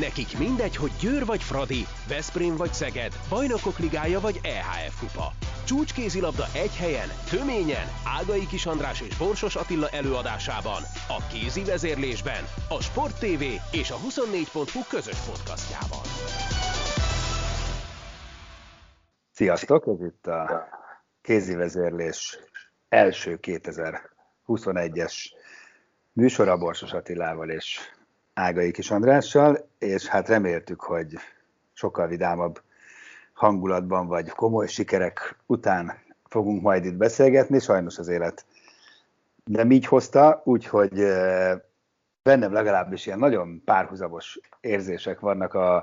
Nekik 0.00 0.38
mindegy, 0.38 0.76
hogy 0.76 0.90
Győr 1.00 1.24
vagy 1.24 1.42
Fradi, 1.42 1.86
Veszprém 2.08 2.56
vagy 2.56 2.72
Szeged, 2.72 3.12
Bajnokok 3.28 3.78
Ligája 3.78 4.20
vagy 4.20 4.40
EHF 4.42 5.00
Kupa. 5.00 5.32
Csúcskézilabda 5.64 6.44
egy 6.54 6.76
helyen, 6.76 7.08
töményen, 7.30 7.86
Ágai 8.18 8.46
Kis 8.46 8.66
András 8.66 9.00
és 9.00 9.16
Borsos 9.16 9.56
Attila 9.56 9.88
előadásában, 9.88 10.82
a 11.08 11.26
kézi 11.32 11.64
vezérlésben, 11.64 12.44
a 12.68 12.82
Sport 12.82 13.18
TV 13.18 13.42
és 13.72 13.90
a 13.90 13.96
24.hu 13.96 14.80
közös 14.88 15.18
podcastjában. 15.18 16.04
Sziasztok, 19.32 19.86
ez 19.86 20.06
itt 20.06 20.26
a 20.26 20.68
kézi 21.22 21.54
vezérlés 21.54 22.38
első 22.88 23.38
2021-es 23.42 25.14
műsora 26.12 26.56
Borsos 26.56 26.92
Attilával 26.92 27.50
és 27.50 27.78
Ágai 28.34 28.70
Kis 28.70 28.90
Andrással, 28.90 29.68
és 29.78 30.06
hát 30.06 30.28
reméltük, 30.28 30.80
hogy 30.80 31.18
sokkal 31.72 32.06
vidámabb 32.06 32.62
hangulatban 33.32 34.06
vagy 34.06 34.28
komoly 34.30 34.66
sikerek 34.66 35.36
után 35.46 35.92
fogunk 36.28 36.62
majd 36.62 36.84
itt 36.84 36.96
beszélgetni, 36.96 37.58
sajnos 37.58 37.98
az 37.98 38.08
élet 38.08 38.44
nem 39.44 39.70
így 39.70 39.86
hozta, 39.86 40.42
úgyhogy 40.44 40.92
bennem 42.22 42.52
legalábbis 42.52 43.06
ilyen 43.06 43.18
nagyon 43.18 43.62
párhuzamos 43.64 44.40
érzések 44.60 45.20
vannak 45.20 45.54
a, 45.54 45.76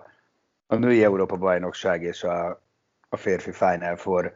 a 0.68 0.76
női 0.76 1.04
Európa-bajnokság 1.04 2.04
és 2.04 2.24
a, 2.24 2.62
a 3.10 3.18
férfi 3.18 3.52
Final 3.52 3.96
Four 3.96 4.34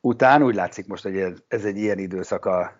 után. 0.00 0.42
Úgy 0.42 0.54
látszik 0.54 0.86
most, 0.86 1.02
hogy 1.02 1.44
ez 1.48 1.64
egy 1.64 1.76
ilyen 1.76 1.98
időszak 1.98 2.44
a 2.44 2.72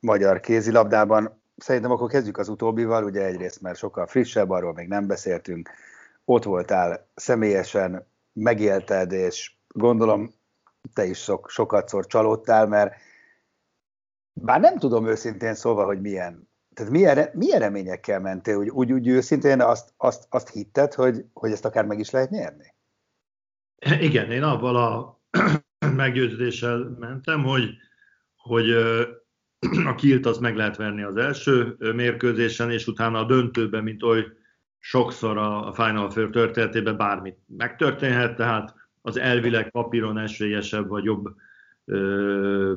magyar 0.00 0.40
kézilabdában. 0.40 1.37
Szerintem 1.58 1.90
akkor 1.90 2.10
kezdjük 2.10 2.38
az 2.38 2.48
utóbbival, 2.48 3.04
ugye 3.04 3.24
egyrészt, 3.24 3.60
mert 3.60 3.78
sokkal 3.78 4.06
frissebb, 4.06 4.50
arról 4.50 4.72
még 4.72 4.88
nem 4.88 5.06
beszéltünk. 5.06 5.70
Ott 6.24 6.44
voltál 6.44 7.08
személyesen, 7.14 8.06
megélted, 8.32 9.12
és 9.12 9.52
gondolom 9.68 10.30
te 10.94 11.04
is 11.04 11.18
sok, 11.18 11.50
sokat 11.50 11.88
szor 11.88 12.06
csalódtál, 12.06 12.66
mert 12.66 12.94
bár 14.32 14.60
nem 14.60 14.78
tudom 14.78 15.06
őszintén 15.06 15.54
szólva, 15.54 15.84
hogy 15.84 16.00
milyen, 16.00 16.48
tehát 16.74 16.92
milyen, 16.92 17.30
milyen 17.32 17.58
reményekkel 17.58 18.20
mentél, 18.20 18.56
úgy, 18.56 18.68
úgy, 18.68 18.92
úgy 18.92 19.08
őszintén 19.08 19.60
azt, 19.60 19.92
azt, 19.96 20.26
azt 20.28 20.48
hitted, 20.48 20.94
hogy, 20.94 21.24
hogy 21.32 21.52
ezt 21.52 21.64
akár 21.64 21.84
meg 21.84 21.98
is 21.98 22.10
lehet 22.10 22.30
nyerni? 22.30 22.74
Igen, 24.00 24.30
én 24.30 24.42
avval 24.42 24.76
a 24.76 25.20
meggyőződéssel 25.96 26.96
mentem, 26.98 27.44
hogy, 27.44 27.70
hogy 28.36 28.66
a 29.84 29.94
kilt 29.94 30.26
az 30.26 30.38
meg 30.38 30.56
lehet 30.56 30.76
verni 30.76 31.02
az 31.02 31.16
első 31.16 31.76
mérkőzésen, 31.94 32.70
és 32.70 32.86
utána 32.86 33.18
a 33.18 33.26
döntőben, 33.26 33.82
mint 33.82 34.02
oly 34.02 34.26
sokszor 34.78 35.38
a 35.38 35.72
Final 35.74 36.10
Four 36.10 36.30
történetében 36.30 36.96
bármit 36.96 37.38
megtörténhet, 37.46 38.36
tehát 38.36 38.74
az 39.02 39.18
elvileg 39.18 39.70
papíron 39.70 40.18
esélyesebb 40.18 40.88
vagy 40.88 41.04
jobb 41.04 41.34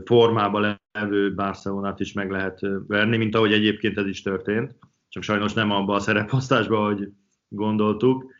formában 0.06 0.80
levő 0.92 1.34
Barcelonát 1.34 2.00
is 2.00 2.14
meg 2.14 2.32
lehet 2.32 2.60
verni, 2.88 3.18
mint 3.18 3.36
ahogy 3.36 3.54
egyébként 3.54 3.98
ez 3.98 4.06
is 4.06 4.22
történt, 4.22 4.76
csak 5.10 5.24
sajnos 5.24 5.54
nem 5.54 5.72
abban 5.72 5.96
a 5.96 6.00
szereposztásban, 6.00 6.86
hogy 6.86 7.10
gondoltuk. 7.48 8.34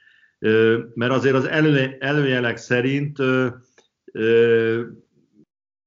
Mert 0.94 1.12
azért 1.12 1.36
az 1.36 1.46
elő, 1.46 1.96
előjelek 2.00 2.58
szerint 2.58 3.18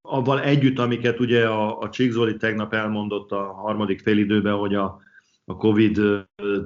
avval 0.07 0.41
együtt, 0.41 0.79
amiket 0.79 1.21
ugye 1.21 1.47
a, 1.47 1.79
a 1.79 1.91
Csíkzoli 1.91 2.37
tegnap 2.37 2.75
elmondott 2.75 3.33
a 3.33 3.53
harmadik 3.53 4.01
félidőben, 4.01 4.55
hogy 4.55 4.75
a, 4.75 5.01
a 5.45 5.57
Covid 5.57 6.01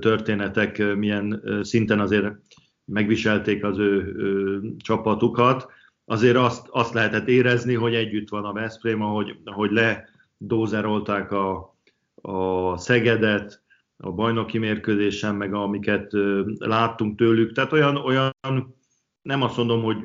történetek 0.00 0.97
milyen 0.97 1.42
szinten 1.62 2.00
azért 2.00 2.34
megviselték 2.84 3.64
az 3.64 3.78
ő, 3.78 4.14
ő 4.16 4.61
csapatukat, 4.78 5.66
azért 6.05 6.36
azt, 6.36 6.69
azt 6.70 6.94
lehetett 6.94 7.28
érezni, 7.28 7.75
hogy 7.75 7.94
együtt 7.94 8.28
van 8.28 8.44
a 8.44 8.53
Veszprém, 8.53 9.03
ahogy, 9.03 9.37
ahogy 9.44 9.71
ledózerolták 9.71 11.32
a, 11.32 11.77
a 12.15 12.77
Szegedet, 12.77 13.62
a 13.97 14.12
bajnoki 14.12 14.59
mérkőzésen, 14.59 15.34
meg 15.34 15.54
amiket 15.54 16.12
láttunk 16.59 17.19
tőlük. 17.19 17.53
Tehát 17.53 17.72
olyan, 17.72 17.97
olyan 17.97 18.31
nem 19.22 19.43
azt 19.43 19.56
mondom, 19.56 19.82
hogy 19.82 19.97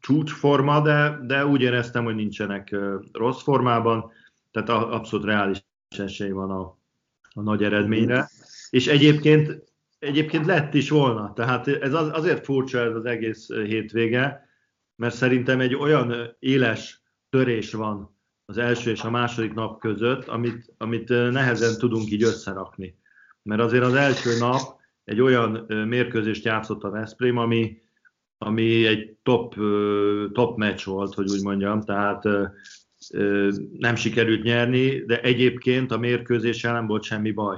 csúcsforma, 0.00 0.80
de, 0.80 1.18
de 1.22 1.46
úgy 1.46 1.60
éreztem, 1.60 2.04
hogy 2.04 2.14
nincsenek 2.14 2.76
rossz 3.12 3.42
formában, 3.42 4.10
tehát 4.50 4.68
abszolút 4.68 5.26
reális 5.26 5.64
esély 5.98 6.30
van 6.30 6.50
a, 6.50 6.78
a 7.34 7.40
nagy 7.40 7.64
eredményre. 7.64 8.30
És 8.70 8.86
egyébként, 8.86 9.62
egyébként 9.98 10.46
lett 10.46 10.74
is 10.74 10.90
volna, 10.90 11.32
tehát 11.32 11.68
ez 11.68 11.94
az, 11.94 12.10
azért 12.12 12.44
furcsa 12.44 12.78
ez 12.78 12.94
az 12.94 13.04
egész 13.04 13.48
hétvége, 13.48 14.48
mert 14.96 15.14
szerintem 15.14 15.60
egy 15.60 15.74
olyan 15.74 16.36
éles 16.38 17.02
törés 17.28 17.72
van 17.72 18.16
az 18.44 18.58
első 18.58 18.90
és 18.90 19.02
a 19.02 19.10
második 19.10 19.54
nap 19.54 19.80
között, 19.80 20.28
amit, 20.28 20.72
amit 20.78 21.08
nehezen 21.08 21.78
tudunk 21.78 22.10
így 22.10 22.22
összerakni. 22.22 22.98
Mert 23.42 23.60
azért 23.60 23.84
az 23.84 23.94
első 23.94 24.38
nap 24.38 24.60
egy 25.04 25.20
olyan 25.20 25.50
mérkőzést 25.88 26.44
játszott 26.44 26.82
a 26.82 26.90
Veszprém, 26.90 27.36
ami, 27.36 27.82
ami 28.38 28.86
egy 28.86 29.16
top, 29.22 29.54
top 30.32 30.56
meccs 30.56 30.84
volt, 30.84 31.14
hogy 31.14 31.30
úgy 31.30 31.42
mondjam, 31.42 31.80
tehát 31.80 32.22
nem 33.78 33.94
sikerült 33.94 34.42
nyerni, 34.42 35.04
de 35.04 35.20
egyébként 35.20 35.92
a 35.92 35.98
mérkőzéssel 35.98 36.72
nem 36.72 36.86
volt 36.86 37.02
semmi 37.02 37.30
baj. 37.30 37.56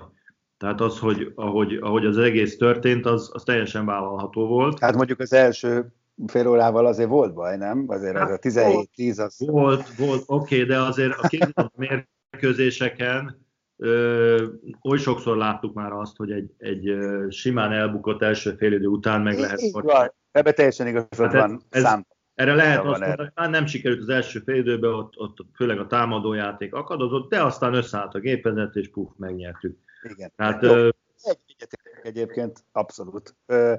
Tehát 0.59 0.81
az, 0.81 0.99
hogy 0.99 1.33
ahogy, 1.35 1.75
ahogy 1.81 2.07
az 2.07 2.19
egész 2.19 2.57
történt, 2.57 3.07
az, 3.07 3.31
az 3.33 3.43
teljesen 3.43 3.87
vállalható 3.87 4.47
volt. 4.47 4.79
Hát 4.79 4.95
mondjuk 4.95 5.21
az 5.21 5.33
első 5.33 5.93
fél 6.27 6.49
órával 6.49 6.87
azért 6.87 7.09
volt 7.09 7.35
baj, 7.35 7.57
nem? 7.57 7.85
Azért 7.87 8.17
hát, 8.17 8.45
az 8.45 8.57
a 8.57 8.63
17-10 8.97 9.25
az... 9.25 9.37
Volt, 9.39 9.95
volt, 9.97 10.23
oké, 10.27 10.55
okay, 10.55 10.69
de 10.69 10.81
azért 10.83 11.13
a 11.19 11.29
két 11.29 11.55
mérkőzéseken 11.77 13.47
ö, 13.79 14.47
oly 14.83 14.99
sokszor 14.99 15.37
láttuk 15.37 15.75
már 15.75 15.93
azt, 15.93 16.17
hogy 16.17 16.31
egy, 16.31 16.51
egy 16.59 16.97
simán 17.29 17.73
elbukott 17.73 18.23
első 18.23 18.55
félidő 18.55 18.87
után 18.87 19.21
meg 19.21 19.39
lehet... 19.39 19.61
Így 19.61 19.73
van, 19.73 20.13
ebbe 20.33 20.53
teljesen 20.53 20.87
igazad 20.87 21.33
hát 21.33 21.33
van. 21.33 21.63
Ez, 21.71 21.83
szám. 21.83 22.07
Erre 22.35 22.55
lehet 22.55 22.79
azt 22.79 22.87
mondani, 22.87 23.15
hogy 23.17 23.31
már 23.35 23.51
nem 23.51 23.67
sikerült 23.67 24.01
az 24.01 24.09
első 24.09 24.41
fél 24.41 24.55
időben, 24.57 24.93
ott, 24.93 25.13
ott 25.17 25.37
főleg 25.55 25.79
a 25.79 25.87
támadójáték 25.87 26.75
akadozott, 26.75 27.31
de 27.31 27.43
aztán 27.43 27.75
összeállt 27.75 28.15
a 28.15 28.19
gépezet, 28.19 28.77
és 28.77 28.91
puf, 28.91 29.11
megnyertük. 29.17 29.79
Igen. 30.03 30.33
Hát, 30.37 30.63
Jó, 30.63 30.71
ö... 30.71 30.89
egy 31.23 31.59
egyébként, 32.03 32.65
abszolút. 32.73 33.35
Ö, 33.47 33.75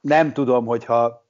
nem 0.00 0.32
tudom, 0.32 0.66
hogyha 0.66 1.29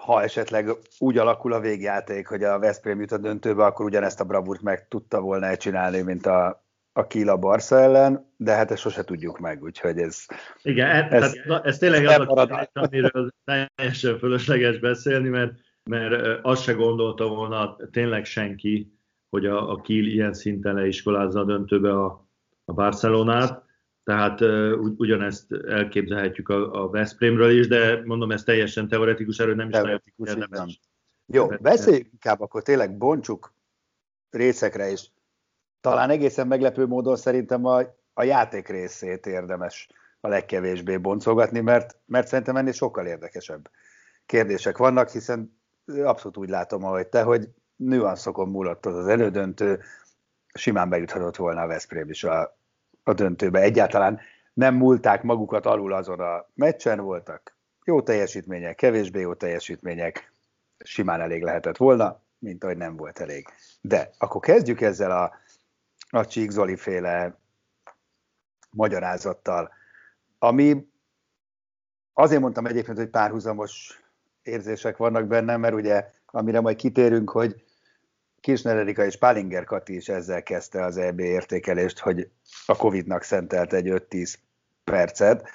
ha 0.00 0.22
esetleg 0.22 0.70
úgy 0.98 1.18
alakul 1.18 1.52
a 1.52 1.60
végjáték, 1.60 2.26
hogy 2.26 2.42
a 2.42 2.58
Veszprém 2.58 3.00
jut 3.00 3.12
a 3.12 3.18
döntőbe, 3.18 3.64
akkor 3.64 3.86
ugyanezt 3.86 4.20
a 4.20 4.24
bravúrt 4.24 4.62
meg 4.62 4.88
tudta 4.88 5.20
volna 5.20 5.56
csinálni, 5.56 6.00
mint 6.02 6.26
a, 6.26 6.64
a 6.92 7.06
Kila 7.06 7.36
Barca 7.36 7.80
ellen, 7.80 8.32
de 8.36 8.52
hát 8.52 8.70
ezt 8.70 8.80
sose 8.80 9.04
tudjuk 9.04 9.38
meg, 9.38 9.62
úgyhogy 9.62 9.98
ez... 9.98 10.26
Igen, 10.62 10.90
e- 10.90 11.08
ez, 11.10 11.22
ez, 11.22 11.60
ez 11.62 11.78
tényleg 11.78 12.06
az 12.06 12.28
a 12.28 12.68
amiről 12.72 13.30
teljesen 13.44 14.18
fölösleges 14.18 14.78
beszélni, 14.78 15.28
mert, 15.28 15.52
mert 15.90 16.38
azt 16.42 16.62
se 16.62 16.72
gondolta 16.72 17.28
volna 17.28 17.76
tényleg 17.90 18.24
senki, 18.24 18.92
hogy 19.30 19.46
a, 19.46 19.70
a 19.70 19.80
Kiel 19.80 20.04
ilyen 20.04 20.32
szinten 20.32 20.74
leiskolázza 20.74 21.40
a 21.40 21.44
döntőbe 21.44 22.04
a, 22.04 22.28
a 22.64 22.72
Barcelonát, 22.72 23.67
tehát 24.08 24.40
ugyanezt 24.96 25.52
elképzelhetjük 25.52 26.48
a, 26.48 26.82
a 26.82 26.90
Veszprémről 26.90 27.50
is, 27.50 27.68
de 27.68 28.02
mondom, 28.04 28.30
ez 28.30 28.42
teljesen 28.42 28.88
teoretikus, 28.88 29.38
erről 29.38 29.54
nem 29.54 29.68
is 29.68 29.74
teoretikus, 29.74 30.28
érdemes. 30.28 30.80
Jó, 31.26 31.46
beszéljünk 31.46 32.08
inkább, 32.12 32.40
akkor 32.40 32.62
tényleg 32.62 32.96
bontsuk 32.96 33.54
részekre 34.30 34.90
is. 34.90 35.12
Talán 35.80 36.10
egészen 36.10 36.46
meglepő 36.46 36.86
módon 36.86 37.16
szerintem 37.16 37.64
a, 37.64 37.80
a 38.12 38.22
játék 38.22 38.68
részét 38.68 39.26
érdemes 39.26 39.88
a 40.20 40.28
legkevésbé 40.28 40.96
boncolgatni, 40.96 41.60
mert, 41.60 41.96
mert 42.06 42.26
szerintem 42.26 42.56
ennél 42.56 42.72
sokkal 42.72 43.06
érdekesebb 43.06 43.70
kérdések 44.26 44.76
vannak, 44.76 45.08
hiszen 45.08 45.60
abszolút 45.86 46.36
úgy 46.36 46.48
látom, 46.48 46.84
ahogy 46.84 47.06
te, 47.06 47.22
hogy 47.22 47.48
nüanszokon 47.76 48.48
múlott 48.48 48.86
az, 48.86 48.94
az 48.94 49.06
elődöntő, 49.06 49.80
simán 50.54 50.88
bejuthatott 50.88 51.36
volna 51.36 51.60
a 51.60 51.66
Veszprém 51.66 52.10
is 52.10 52.24
a, 52.24 52.57
a 53.08 53.12
döntőbe. 53.12 53.60
Egyáltalán 53.60 54.20
nem 54.52 54.74
múlták 54.74 55.22
magukat 55.22 55.66
alul 55.66 55.92
azon 55.92 56.20
a 56.20 56.46
meccsen, 56.54 57.00
voltak 57.00 57.56
jó 57.84 58.02
teljesítmények, 58.02 58.76
kevésbé 58.76 59.20
jó 59.20 59.34
teljesítmények, 59.34 60.32
simán 60.78 61.20
elég 61.20 61.42
lehetett 61.42 61.76
volna, 61.76 62.20
mint 62.38 62.64
ahogy 62.64 62.76
nem 62.76 62.96
volt 62.96 63.18
elég. 63.18 63.46
De 63.80 64.10
akkor 64.18 64.40
kezdjük 64.40 64.80
ezzel 64.80 65.10
a 65.10 65.32
a 66.10 66.26
Csík 66.26 66.50
Zoli 66.50 66.76
féle 66.76 67.38
magyarázattal, 68.70 69.72
ami 70.38 70.86
azért 72.12 72.40
mondtam 72.40 72.66
egyébként, 72.66 72.96
hogy 72.96 73.08
párhuzamos 73.08 74.02
érzések 74.42 74.96
vannak 74.96 75.26
bennem, 75.26 75.60
mert 75.60 75.74
ugye, 75.74 76.10
amire 76.26 76.60
majd 76.60 76.76
kitérünk, 76.76 77.30
hogy 77.30 77.64
Kisner 78.40 78.76
Erika 78.76 79.04
és 79.04 79.16
Pálinger 79.16 79.64
Kati 79.64 79.96
is 79.96 80.08
ezzel 80.08 80.42
kezdte 80.42 80.84
az 80.84 80.96
EB 80.96 81.20
értékelést, 81.20 81.98
hogy 81.98 82.30
a 82.66 82.76
Covid-nak 82.76 83.22
szentelt 83.22 83.72
egy 83.72 83.88
5-10 83.90 84.34
percet. 84.84 85.50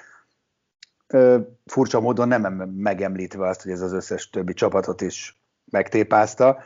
furcsa 1.66 2.00
módon 2.00 2.28
nem 2.28 2.54
megemlítve 2.70 3.48
azt, 3.48 3.62
hogy 3.62 3.72
ez 3.72 3.82
az 3.82 3.94
összes 3.94 4.30
többi 4.30 4.54
csapatot 4.54 5.02
is 5.02 5.42
megtépázta. 5.72 6.64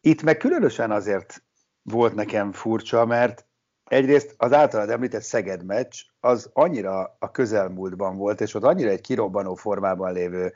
Itt 0.00 0.22
meg 0.22 0.36
különösen 0.36 0.90
azért 0.90 1.42
volt 1.82 2.14
nekem 2.14 2.52
furcsa, 2.52 3.04
mert 3.06 3.46
egyrészt 3.84 4.34
az 4.36 4.52
általad 4.52 4.90
említett 4.90 5.22
Szeged 5.22 5.64
meccs 5.64 6.00
az 6.20 6.50
annyira 6.52 7.16
a 7.18 7.30
közelmúltban 7.30 8.16
volt, 8.16 8.40
és 8.40 8.54
ott 8.54 8.62
annyira 8.62 8.90
egy 8.90 9.00
kirobbanó 9.00 9.54
formában 9.54 10.12
lévő 10.12 10.54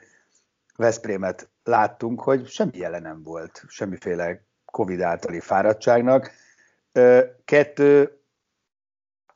Veszprémet 0.76 1.50
láttunk, 1.62 2.20
hogy 2.20 2.48
semmi 2.48 2.78
jele 2.78 2.98
nem 2.98 3.22
volt, 3.22 3.64
semmiféle 3.68 4.47
Covid 4.70 5.00
általi 5.00 5.40
fáradtságnak. 5.40 6.30
Kettő, 7.44 8.20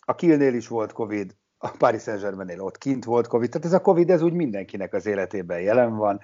a 0.04 0.14
Kielnél 0.14 0.54
is 0.54 0.68
volt 0.68 0.92
Covid, 0.92 1.36
a 1.58 1.70
Paris 1.70 2.02
Saint-Germainnél 2.02 2.60
ott 2.60 2.78
kint 2.78 3.04
volt 3.04 3.26
Covid, 3.26 3.50
tehát 3.50 3.66
ez 3.66 3.72
a 3.72 3.80
Covid 3.80 4.10
ez 4.10 4.22
úgy 4.22 4.32
mindenkinek 4.32 4.94
az 4.94 5.06
életében 5.06 5.60
jelen 5.60 5.96
van. 5.96 6.20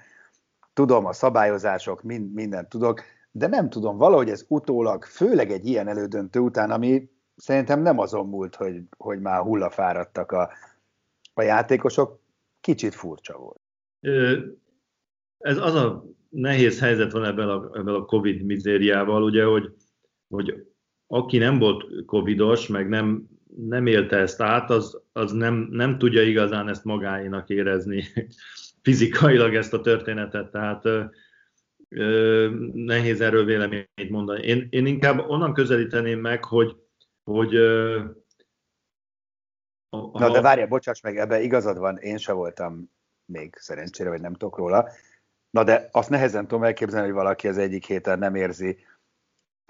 Tudom, 0.72 1.04
a 1.04 1.12
szabályozások, 1.12 2.02
mind, 2.02 2.32
mindent 2.32 2.68
tudok, 2.68 3.02
de 3.30 3.46
nem 3.46 3.70
tudom, 3.70 3.96
valahogy 3.96 4.30
ez 4.30 4.44
utólag, 4.48 5.04
főleg 5.04 5.50
egy 5.50 5.66
ilyen 5.66 5.88
elődöntő 5.88 6.40
után, 6.40 6.70
ami 6.70 7.10
szerintem 7.36 7.80
nem 7.80 7.98
azon 7.98 8.28
múlt, 8.28 8.54
hogy, 8.54 8.82
hogy 8.96 9.20
már 9.20 9.40
hullafáradtak 9.40 10.32
a, 10.32 10.50
a 11.34 11.42
játékosok, 11.42 12.20
kicsit 12.60 12.94
furcsa 12.94 13.38
volt. 13.38 13.60
Ez 15.38 15.56
az 15.56 15.74
a 15.74 16.04
nehéz 16.28 16.80
helyzet 16.80 17.12
van 17.12 17.24
ebben 17.24 17.48
a, 17.48 17.70
ebben 17.78 17.94
a 17.94 18.04
Covid 18.04 18.42
mizériával, 18.42 19.22
ugye, 19.22 19.44
hogy, 19.44 19.74
hogy 20.28 20.66
aki 21.06 21.38
nem 21.38 21.58
volt 21.58 22.04
covidos, 22.04 22.66
meg 22.66 22.88
nem, 22.88 23.28
nem 23.56 23.86
élte 23.86 24.16
ezt 24.16 24.40
át, 24.40 24.70
az, 24.70 25.00
az 25.12 25.32
nem, 25.32 25.68
nem 25.70 25.98
tudja 25.98 26.22
igazán 26.22 26.68
ezt 26.68 26.84
magáénak 26.84 27.48
érezni 27.48 28.04
fizikailag 28.82 29.54
ezt 29.54 29.72
a 29.72 29.80
történetet, 29.80 30.50
tehát 30.50 30.84
ö, 30.84 31.04
ö, 31.88 32.48
nehéz 32.72 33.20
erről 33.20 33.44
véleményt 33.44 34.10
mondani. 34.10 34.42
Én, 34.42 34.66
én 34.70 34.86
inkább 34.86 35.28
onnan 35.28 35.54
közelíteném 35.54 36.20
meg, 36.20 36.44
hogy, 36.44 36.76
hogy 37.24 37.54
ö, 37.54 38.04
a, 39.90 40.18
Na 40.18 40.30
de 40.30 40.40
várja, 40.40 40.66
bocsáss 40.66 41.00
meg, 41.00 41.16
ebbe 41.16 41.40
igazad 41.40 41.78
van, 41.78 41.96
én 41.96 42.16
se 42.16 42.32
voltam 42.32 42.90
még 43.24 43.54
szerencsére, 43.56 44.08
vagy 44.08 44.20
nem 44.20 44.32
tudok 44.32 44.56
róla. 44.56 44.88
Na 45.50 45.64
de 45.64 45.88
azt 45.92 46.10
nehezen 46.10 46.46
tudom 46.46 46.64
elképzelni, 46.64 47.06
hogy 47.06 47.16
valaki 47.16 47.48
az 47.48 47.58
egyik 47.58 47.86
héten 47.86 48.18
nem 48.18 48.34
érzi, 48.34 48.76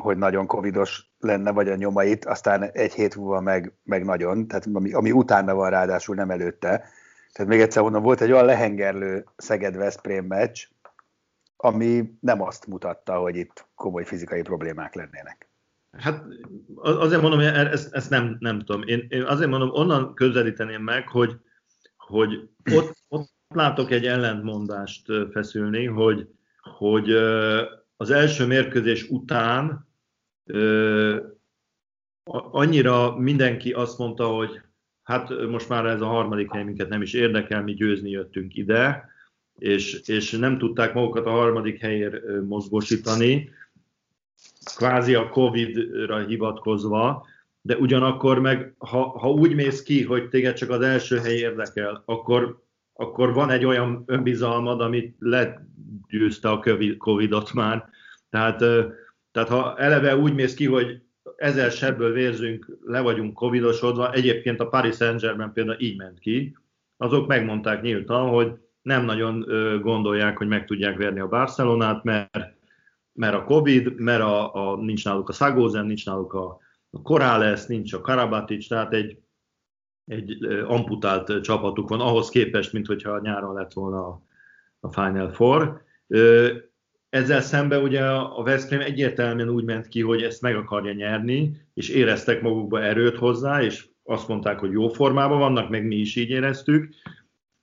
hogy 0.03 0.17
nagyon 0.17 0.47
covidos 0.47 1.11
lenne, 1.19 1.51
vagy 1.51 1.69
a 1.69 1.75
nyomait, 1.75 2.25
aztán 2.25 2.63
egy 2.63 2.93
hét 2.93 3.17
múlva 3.17 3.41
meg, 3.41 3.73
meg 3.83 4.05
nagyon, 4.05 4.49
tehát 4.49 4.67
ami, 4.73 4.93
ami 4.93 5.13
utána 5.13 5.55
van 5.55 5.71
ráadásul, 5.71 6.15
nem 6.15 6.31
előtte. 6.31 6.89
Tehát 7.33 7.51
még 7.51 7.61
egyszer 7.61 7.83
mondom, 7.83 8.03
volt 8.03 8.21
egy 8.21 8.33
olyan 8.33 8.45
lehengerlő 8.45 9.25
Szeged-Veszprém 9.37 10.25
meccs, 10.25 10.67
ami 11.57 12.13
nem 12.21 12.43
azt 12.43 12.67
mutatta, 12.67 13.19
hogy 13.19 13.37
itt 13.37 13.67
komoly 13.75 14.05
fizikai 14.05 14.43
problémák 14.43 14.95
lennének. 14.95 15.49
Hát 15.99 16.25
azért 16.83 17.21
mondom, 17.21 17.39
hogy 17.39 17.49
ezt, 17.49 17.95
ezt 17.95 18.11
nem, 18.11 18.37
nem 18.41 18.59
tudom. 18.59 18.83
Én, 18.87 19.07
én 19.09 19.23
azért 19.23 19.51
mondom, 19.51 19.71
onnan 19.73 20.15
közelíteném 20.15 20.83
meg, 20.83 21.09
hogy, 21.09 21.37
hogy 21.97 22.51
ott, 22.75 23.03
ott 23.09 23.37
látok 23.55 23.91
egy 23.91 24.06
ellentmondást 24.06 25.12
feszülni, 25.31 25.85
hogy, 25.85 26.29
hogy 26.61 27.11
az 27.97 28.11
első 28.11 28.47
mérkőzés 28.47 29.09
után 29.09 29.87
annyira 32.50 33.17
mindenki 33.17 33.73
azt 33.73 33.99
mondta, 33.99 34.27
hogy 34.27 34.61
hát 35.03 35.47
most 35.49 35.69
már 35.69 35.87
ez 35.87 36.00
a 36.00 36.06
harmadik 36.06 36.53
hely 36.53 36.65
minket 36.65 36.89
nem 36.89 37.03
is 37.03 37.12
érdekel, 37.12 37.62
mi 37.62 37.75
győzni 37.75 38.11
jöttünk 38.11 38.55
ide, 38.55 39.09
és, 39.59 40.01
és 40.06 40.31
nem 40.31 40.59
tudták 40.59 40.94
magukat 40.94 41.27
a 41.27 41.31
harmadik 41.31 41.81
helyért 41.81 42.43
mozgósítani, 42.43 43.51
kvázi 44.77 45.15
a 45.15 45.29
Covid-ra 45.29 46.27
hivatkozva, 46.27 47.27
de 47.61 47.77
ugyanakkor 47.77 48.39
meg, 48.39 48.75
ha, 48.79 49.19
ha 49.19 49.31
úgy 49.31 49.55
mész 49.55 49.83
ki, 49.83 50.05
hogy 50.05 50.29
téged 50.29 50.55
csak 50.55 50.71
az 50.71 50.81
első 50.81 51.17
hely 51.19 51.37
érdekel, 51.37 52.03
akkor, 52.05 52.67
akkor 53.00 53.33
van 53.33 53.50
egy 53.50 53.65
olyan 53.65 54.03
önbizalmad, 54.06 54.81
amit 54.81 55.17
legyőzte 55.19 56.50
a 56.50 56.62
Covid-ot 56.99 57.53
már. 57.53 57.89
Tehát, 58.31 58.59
tehát 59.31 59.49
ha 59.49 59.77
eleve 59.77 60.17
úgy 60.17 60.35
mész 60.35 60.55
ki, 60.55 60.67
hogy 60.67 61.03
ezer 61.37 61.71
sebből 61.71 62.12
vérzünk, 62.12 62.79
le 62.85 63.00
vagyunk 63.00 63.35
covidosodva, 63.35 64.12
egyébként 64.12 64.61
a 64.61 64.69
Paris 64.69 64.97
Saint-Germain 64.97 65.53
például 65.53 65.81
így 65.81 65.97
ment 65.97 66.19
ki, 66.19 66.56
azok 66.97 67.27
megmondták 67.27 67.83
nyíltan, 67.83 68.29
hogy 68.29 68.53
nem 68.83 69.05
nagyon 69.05 69.44
gondolják, 69.81 70.37
hogy 70.39 70.49
meg 70.49 70.65
tudják 70.65 70.97
verni 70.97 71.21
a 71.21 71.29
Barcelonát, 71.29 72.05
mert, 72.05 72.39
mert 73.12 73.35
a 73.35 73.44
Covid, 73.44 74.01
mert 74.01 74.23
a, 74.23 74.55
a, 74.55 74.77
nincs 74.77 75.05
náluk 75.05 75.29
a 75.29 75.33
Szagózen, 75.33 75.87
nincs 75.87 76.06
náluk 76.06 76.33
a, 76.33 76.59
a 76.91 77.03
Corrales, 77.03 77.67
nincs 77.67 77.93
a 77.93 78.01
Karabatic, 78.01 78.69
tehát 78.69 78.93
egy, 78.93 79.19
egy 80.08 80.44
amputált 80.66 81.40
csapatuk 81.40 81.88
van, 81.88 82.00
ahhoz 82.00 82.28
képest, 82.28 82.72
mint 82.72 82.87
hogyha 82.87 83.20
nyáron 83.20 83.55
lett 83.55 83.72
volna 83.72 84.06
a, 84.06 84.22
Final 84.90 85.28
Four. 85.28 85.82
Ezzel 87.08 87.40
szemben 87.40 87.82
ugye 87.82 88.05
a 88.05 88.43
Veszprém 88.43 88.81
egyértelműen 88.81 89.49
úgy 89.49 89.64
ment 89.64 89.88
ki, 89.88 90.00
hogy 90.00 90.22
ezt 90.22 90.43
meg 90.43 90.56
akarja 90.56 90.93
nyerni, 90.93 91.56
és 91.75 91.88
éreztek 91.88 92.43
magukba 92.43 92.82
erőt 92.82 93.16
hozzá, 93.16 93.62
és 93.62 93.87
azt 94.02 94.28
mondták, 94.28 94.58
hogy 94.58 94.70
jó 94.70 94.88
formában 94.88 95.38
vannak, 95.38 95.69
meg 95.69 95.87
mi 95.87 95.96
is 95.96 96.16
így 96.16 96.31
éreztük, 96.31 96.94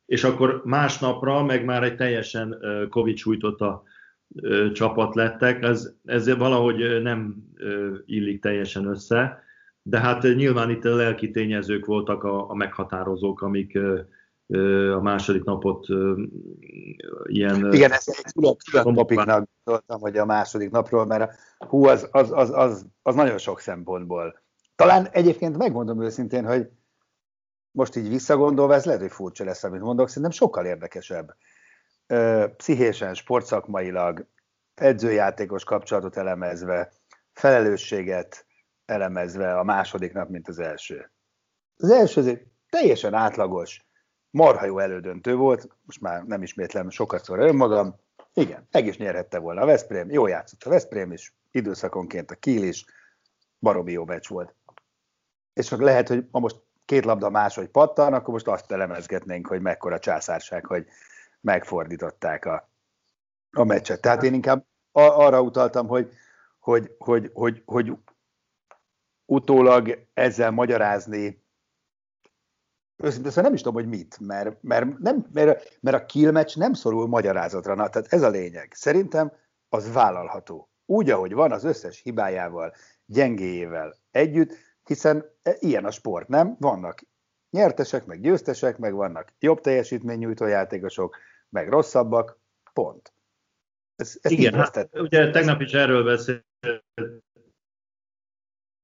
és 0.06 0.24
akkor 0.24 0.62
másnapra 0.65 1.44
meg 1.44 1.65
már 1.65 1.83
egy 1.83 1.95
teljesen 1.95 2.57
Covid 2.89 3.18
sújtott 3.18 3.62
a 3.62 3.83
csapat 4.74 5.15
lettek, 5.15 5.63
ez, 5.63 5.94
ez 6.06 6.38
valahogy 6.38 7.01
nem 7.01 7.36
illik 8.06 8.42
teljesen 8.42 8.86
össze, 8.86 9.44
de 9.88 10.00
hát 10.00 10.22
nyilván 10.22 10.70
itt 10.70 10.86
a 10.86 10.96
lelki 10.96 11.32
tényezők 11.32 11.86
voltak 11.86 12.24
a, 12.24 12.50
a 12.50 12.54
meghatározók, 12.54 13.42
amik 13.42 13.78
a 14.94 15.02
második 15.02 15.44
napot 15.44 15.88
ilyen... 17.26 17.74
Igen, 17.74 17.92
ez 17.92 18.04
egy 18.08 18.32
külön, 18.34 18.56
külön 18.72 18.94
topiknak 18.94 19.50
gondoltam, 19.64 20.00
hogy 20.00 20.18
a 20.18 20.26
második 20.26 20.72
napról, 20.72 21.06
mert 21.06 21.36
hú, 21.58 21.86
az, 21.86 22.08
az, 22.12 22.32
az, 22.32 22.50
az, 22.50 22.86
az 23.02 23.16
nagyon 23.16 23.38
sok 23.38 23.60
szempontból. 23.60 24.42
Talán 24.76 25.08
egyébként 25.12 25.58
megmondom 25.58 26.04
őszintén, 26.04 26.46
hogy 26.46 26.70
most 27.72 27.96
így 27.96 28.10
visszagondolva, 28.10 28.74
ez 28.74 28.86
lehet, 28.86 29.02
hogy 29.02 29.12
furcsa 29.12 29.44
lesz, 29.44 29.64
amit 29.64 29.81
mondok, 29.81 30.08
szerintem 30.08 30.31
sokkal 30.31 30.66
érdekesebb. 30.66 31.36
Pszichésen, 32.57 33.14
sportszakmailag, 33.14 34.28
edzőjátékos 34.76 35.64
kapcsolatot 35.64 36.18
elemezve, 36.18 36.92
felelősséget 37.31 38.44
elemezve 38.85 39.57
a 39.57 39.63
második 39.63 40.13
nap, 40.13 40.30
mint 40.30 40.47
az 40.47 40.59
első. 40.59 41.11
Az 41.77 41.89
első 41.89 42.19
azért 42.21 42.45
teljesen 42.69 43.13
átlagos, 43.13 43.85
marha 44.30 44.65
jó 44.65 44.80
elődöntő 44.80 45.35
volt, 45.35 45.68
most 45.81 46.01
már 46.01 46.23
nem 46.23 46.42
ismétlem 46.42 46.89
sokat 46.89 47.23
szóra 47.23 47.47
önmagam, 47.47 47.95
igen, 48.33 48.68
meg 48.71 48.85
is 48.85 48.97
nyerhette 48.97 49.39
volna 49.39 49.61
a 49.61 49.65
Veszprém, 49.65 50.11
jó 50.11 50.27
játszott 50.27 50.63
a 50.63 50.69
Veszprém 50.69 51.11
is, 51.11 51.35
időszakonként 51.51 52.31
a 52.31 52.35
Kiel 52.35 52.63
is, 52.63 52.85
baromi 53.59 53.92
jó 53.92 54.06
meccs 54.06 54.27
volt. 54.27 54.56
És 55.54 55.68
csak 55.68 55.81
lehet, 55.81 56.07
hogy 56.07 56.27
ma 56.31 56.39
most 56.39 56.63
két 56.85 57.06
labda 57.06 57.30
máshogy 57.30 57.68
pattan, 57.68 58.13
akkor 58.13 58.33
most 58.33 58.47
azt 58.47 58.71
elemezgetnénk, 58.71 59.47
hogy 59.47 59.61
mekkora 59.61 59.99
császárság, 59.99 60.65
hogy 60.65 60.85
megfordították 61.42 62.45
a, 62.45 62.69
a 63.51 63.63
meccset. 63.63 64.01
Tehát 64.01 64.23
én 64.23 64.33
inkább 64.33 64.65
arra 64.92 65.42
utaltam, 65.42 65.87
hogy, 65.87 66.13
hogy, 66.59 66.95
hogy, 66.97 67.30
hogy, 67.33 67.61
hogy 67.65 67.97
utólag 69.26 70.08
ezzel 70.14 70.52
magyarázni 70.52 71.44
őszintén 73.04 73.30
szóval 73.30 73.44
nem 73.44 73.54
is 73.54 73.62
tudom, 73.62 73.82
hogy 73.82 73.88
mit, 73.88 74.20
mert, 74.20 74.58
mert, 74.62 74.98
nem, 75.00 75.26
mert, 75.34 75.78
mert 75.82 76.02
a 76.02 76.06
kill 76.06 76.32
match 76.32 76.58
nem 76.58 76.74
szorul 76.74 77.08
magyarázatra. 77.08 77.76
Na, 77.76 77.90
tehát 77.90 78.14
ez 78.14 78.22
a 78.22 78.30
lényeg. 78.30 78.74
Szerintem 78.74 79.32
az 79.70 79.94
vállalható. 79.94 80.70
Úgy, 80.86 81.10
ahogy 81.10 81.34
van, 81.34 81.52
az 81.52 81.64
összes 81.64 82.02
hibájával, 82.02 82.74
gyengéjével 83.06 83.96
együtt, 84.12 84.54
hiszen 84.84 85.26
e, 85.42 85.56
ilyen 85.60 85.86
a 85.86 85.92
sport, 85.92 86.28
nem? 86.28 86.56
Vannak 86.60 87.02
nyertesek, 87.50 88.06
meg 88.06 88.22
győztesek, 88.22 88.78
meg 88.78 88.94
vannak 88.94 89.34
jobb 89.40 89.62
teljesítménynyújtó 89.62 90.46
játékosok, 90.46 91.18
meg 91.50 91.70
rosszabbak, 91.70 92.40
pont. 92.74 93.14
Ez, 93.96 94.18
ez 94.22 94.32
Igen, 94.32 94.54
hát, 94.54 94.90
ugye 94.94 95.32
tegnap 95.32 95.62
is 95.62 95.72
erről 95.74 96.04
beszélt, 96.04 96.46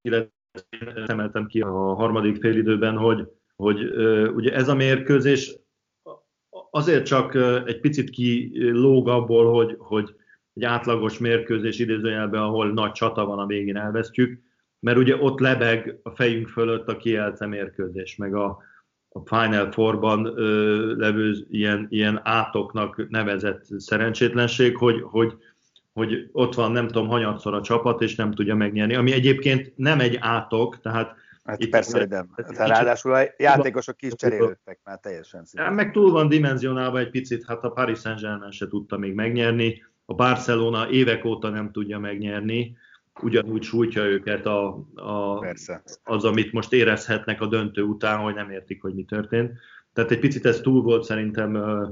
illetve 0.01 1.03
emeltem 1.05 1.45
ki 1.47 1.61
a 1.61 1.93
harmadik 1.93 2.41
félidőben, 2.41 2.97
hogy 2.97 3.27
hogy 3.61 3.83
ugye 4.35 4.53
ez 4.53 4.67
a 4.67 4.75
mérkőzés 4.75 5.59
azért 6.71 7.05
csak 7.05 7.35
egy 7.65 7.79
picit 7.79 8.09
kilóg 8.09 9.07
abból, 9.07 9.53
hogy, 9.53 9.75
hogy 9.77 10.15
egy 10.53 10.63
átlagos 10.63 11.17
mérkőzés 11.17 11.79
idézőjelben, 11.79 12.41
ahol 12.41 12.71
nagy 12.71 12.91
csata 12.91 13.25
van, 13.25 13.39
a 13.39 13.45
végén 13.45 13.77
elvesztjük, 13.77 14.41
mert 14.79 14.97
ugye 14.97 15.15
ott 15.15 15.39
lebeg 15.39 15.99
a 16.03 16.09
fejünk 16.09 16.47
fölött 16.47 16.87
a 16.87 16.97
kielce 16.97 17.45
mérkőzés, 17.45 18.15
meg 18.15 18.35
a, 18.35 18.57
a 19.09 19.19
Final 19.25 19.71
Four-ban 19.71 20.23
levő 20.97 21.35
ilyen, 21.49 21.87
ilyen 21.89 22.19
átoknak 22.23 23.09
nevezett 23.09 23.63
szerencsétlenség, 23.77 24.77
hogy, 24.77 25.01
hogy, 25.01 25.33
hogy 25.93 26.29
ott 26.31 26.55
van 26.55 26.71
nem 26.71 26.87
tudom 26.87 27.07
hanyatszor 27.07 27.53
a 27.53 27.61
csapat, 27.61 28.01
és 28.01 28.15
nem 28.15 28.31
tudja 28.31 28.55
megnyerni, 28.55 28.95
ami 28.95 29.11
egyébként 29.11 29.73
nem 29.75 29.99
egy 29.99 30.17
átok, 30.19 30.79
tehát 30.79 31.19
Hát 31.43 31.63
itt 31.63 31.69
persze, 31.69 31.99
hogy 31.99 32.07
nem. 32.07 32.29
Hát, 32.35 32.67
ráadásul 32.67 33.13
a 33.13 33.21
játékosok 33.37 33.97
kis 33.97 34.13
cserélődtek 34.15 34.79
már 34.83 34.99
teljesen 34.99 35.45
szépen. 35.45 35.73
Meg 35.73 35.91
túl 35.91 36.11
van 36.11 36.27
dimenzionálva 36.27 36.99
egy 36.99 37.09
picit, 37.09 37.45
hát 37.47 37.63
a 37.63 37.69
Paris 37.69 37.99
Saint-Germain 37.99 38.51
se 38.51 38.67
tudta 38.67 38.97
még 38.97 39.13
megnyerni, 39.13 39.83
a 40.05 40.13
Barcelona 40.13 40.89
évek 40.89 41.25
óta 41.25 41.49
nem 41.49 41.71
tudja 41.71 41.99
megnyerni, 41.99 42.77
ugyanúgy 43.21 43.63
sújtja 43.63 44.03
őket 44.03 44.45
a, 44.45 44.85
a, 44.95 45.45
az, 46.03 46.23
amit 46.23 46.51
most 46.51 46.73
érezhetnek 46.73 47.41
a 47.41 47.47
döntő 47.47 47.81
után, 47.81 48.19
hogy 48.19 48.33
nem 48.33 48.49
értik, 48.49 48.81
hogy 48.81 48.93
mi 48.93 49.03
történt. 49.03 49.51
Tehát 49.93 50.11
egy 50.11 50.19
picit 50.19 50.45
ez 50.45 50.59
túl 50.59 50.81
volt 50.81 51.03
szerintem 51.03 51.55
uh, 51.55 51.87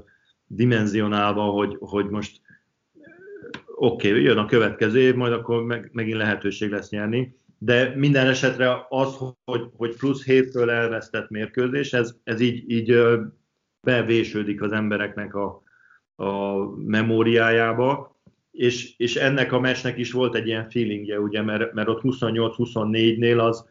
dimenzionálva, 0.46 1.44
hogy, 1.44 1.78
hogy 1.80 2.10
most 2.10 2.42
oké, 3.80 4.10
okay, 4.10 4.24
jön 4.24 4.38
a 4.38 4.46
következő 4.46 5.00
év, 5.00 5.16
majd 5.16 5.34
akkor 5.34 5.64
meg, 5.64 5.90
megint 5.94 6.18
lehetőség 6.18 6.72
lesz 6.72 6.90
nyerni, 6.90 7.36
de 7.58 7.96
minden 7.96 8.28
esetre 8.28 8.86
az, 8.90 9.18
hogy, 9.44 9.70
hogy 9.78 9.96
plusz 9.96 10.26
hétről 10.26 10.70
elvesztett 10.70 11.30
mérkőzés, 11.30 11.94
ez, 11.94 12.16
ez 12.24 12.40
így, 12.40 12.72
így 12.72 13.02
bevésődik 13.82 14.62
az 14.62 14.72
embereknek 14.72 15.36
a, 15.36 15.64
a 16.16 16.58
memóriájába, 16.76 18.20
és, 18.52 18.98
és 18.98 19.16
ennek 19.16 19.52
a 19.52 19.60
mesnek 19.60 19.98
is 19.98 20.12
volt 20.12 20.36
egy 20.36 20.48
ilyen 20.48 20.70
feelingje, 20.70 21.20
ugye, 21.20 21.42
mert, 21.42 21.74
mert 21.74 21.88
ott 21.88 22.02
28-24-nél 22.04 23.40
az 23.40 23.66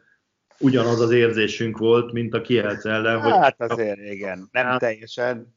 ugyanaz 0.59 0.99
az 0.99 1.11
érzésünk 1.11 1.77
volt, 1.77 2.11
mint 2.11 2.33
a 2.33 2.41
Kielc 2.41 2.85
ellen. 2.85 3.21
Hát 3.21 3.55
hogy 3.57 3.69
azért 3.69 3.99
igen, 3.99 4.49
nem 4.51 4.77
teljesen, 4.77 5.55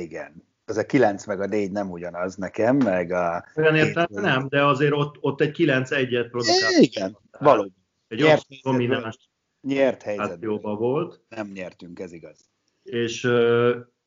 igen. 0.00 0.48
Az 0.70 0.76
a 0.76 0.86
9 0.86 1.26
meg 1.26 1.40
a 1.40 1.46
4 1.46 1.70
nem 1.70 1.90
ugyanaz 1.90 2.34
nekem, 2.34 2.76
meg 2.76 3.12
a... 3.12 3.44
Olyan 3.54 3.76
értelme 3.76 4.20
nem, 4.20 4.48
de 4.48 4.64
azért 4.64 4.92
ott, 4.92 5.16
ott 5.20 5.40
egy 5.40 5.54
9-1-et 5.58 6.26
produkált. 6.30 6.78
Igen, 6.78 7.18
valóban. 7.38 7.74
Egy 8.08 8.20
nyert 8.20 8.46
domináns 8.62 9.30
nyert 9.60 10.02
helyzetben 10.02 10.60
volt. 10.60 11.20
Nem 11.28 11.50
nyertünk, 11.54 11.98
ez 11.98 12.12
igaz. 12.12 12.50
És, 12.82 13.28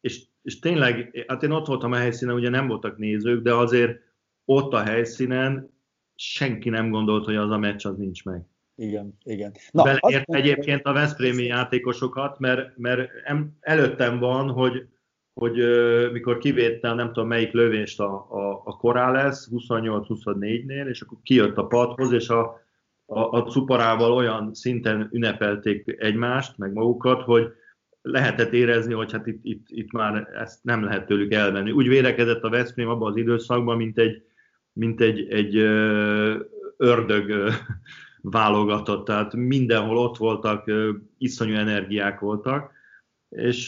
és, 0.02 0.24
és 0.42 0.60
tényleg, 0.60 1.26
hát 1.28 1.44
én 1.44 1.52
ott 1.52 1.68
voltam 1.68 1.92
a 1.92 1.96
helyszínen, 1.96 2.36
ugye 2.36 2.50
nem 2.50 2.68
voltak 2.68 2.98
nézők, 2.98 3.42
de 3.42 3.54
azért 3.54 4.00
ott 4.46 4.74
a 4.74 4.84
helyszínen 4.84 5.74
senki 6.16 6.70
nem 6.70 6.90
gondolt, 6.90 7.26
hogy 7.26 7.36
az 7.36 7.52
a 7.52 7.58
meccs 7.58 7.86
az 7.86 7.98
nincs 7.98 8.24
meg. 8.24 8.42
Igen, 8.76 9.18
igen. 9.24 9.54
Na, 9.72 9.84
Beleért 9.84 10.30
az... 10.30 10.36
egyébként 10.36 10.86
a 10.86 10.94
Veszprémi 10.94 11.44
játékosokat, 11.44 12.40
mert, 12.40 12.78
mert 12.78 13.10
előttem 13.60 14.20
van, 14.20 14.50
hogy, 14.50 14.88
hogy 15.34 15.58
mikor 16.12 16.38
kivédtem, 16.38 16.96
nem 16.96 17.08
tudom 17.08 17.28
melyik 17.28 17.52
lövést 17.52 18.00
a, 18.00 18.14
a, 18.30 18.62
a 18.66 18.78
korá 18.78 19.12
lesz, 19.12 19.50
28-24-nél, 19.52 20.88
és 20.88 21.02
akkor 21.02 21.18
kijött 21.24 21.58
a 21.58 21.68
padhoz, 21.68 22.12
és 22.12 22.30
a, 22.30 22.62
a, 23.06 23.20
a 23.20 23.44
cuparával 23.44 24.12
olyan 24.12 24.54
szinten 24.54 25.10
ünnepelték 25.12 25.96
egymást, 25.98 26.58
meg 26.58 26.74
magukat, 26.74 27.22
hogy 27.22 27.52
lehetett 28.02 28.54
érezni, 28.54 28.94
hogy 28.94 29.12
hát 29.12 29.28
itt, 29.28 29.40
itt, 29.44 29.66
itt 29.70 29.92
már 29.92 30.28
ezt 30.34 30.64
nem 30.64 30.84
lehet 30.84 31.06
tőlük 31.06 31.34
elvenni. 31.34 31.72
Úgy 31.72 31.88
vérekedett 31.88 32.44
a 32.44 32.50
Veszprém 32.50 32.90
abban 32.90 33.10
az 33.12 33.18
időszakban, 33.18 33.78
mint 33.78 33.98
egy, 33.98 34.24
mint 34.74 35.02
egy, 35.02 35.28
egy 35.30 35.56
ördög 36.78 37.52
válogatott, 38.22 39.06
tehát 39.06 39.36
mindenhol 39.36 39.98
ott 39.98 40.18
voltak, 40.18 40.72
iszonyú 41.18 41.56
energiák 41.56 42.20
voltak, 42.20 42.72
és 43.34 43.68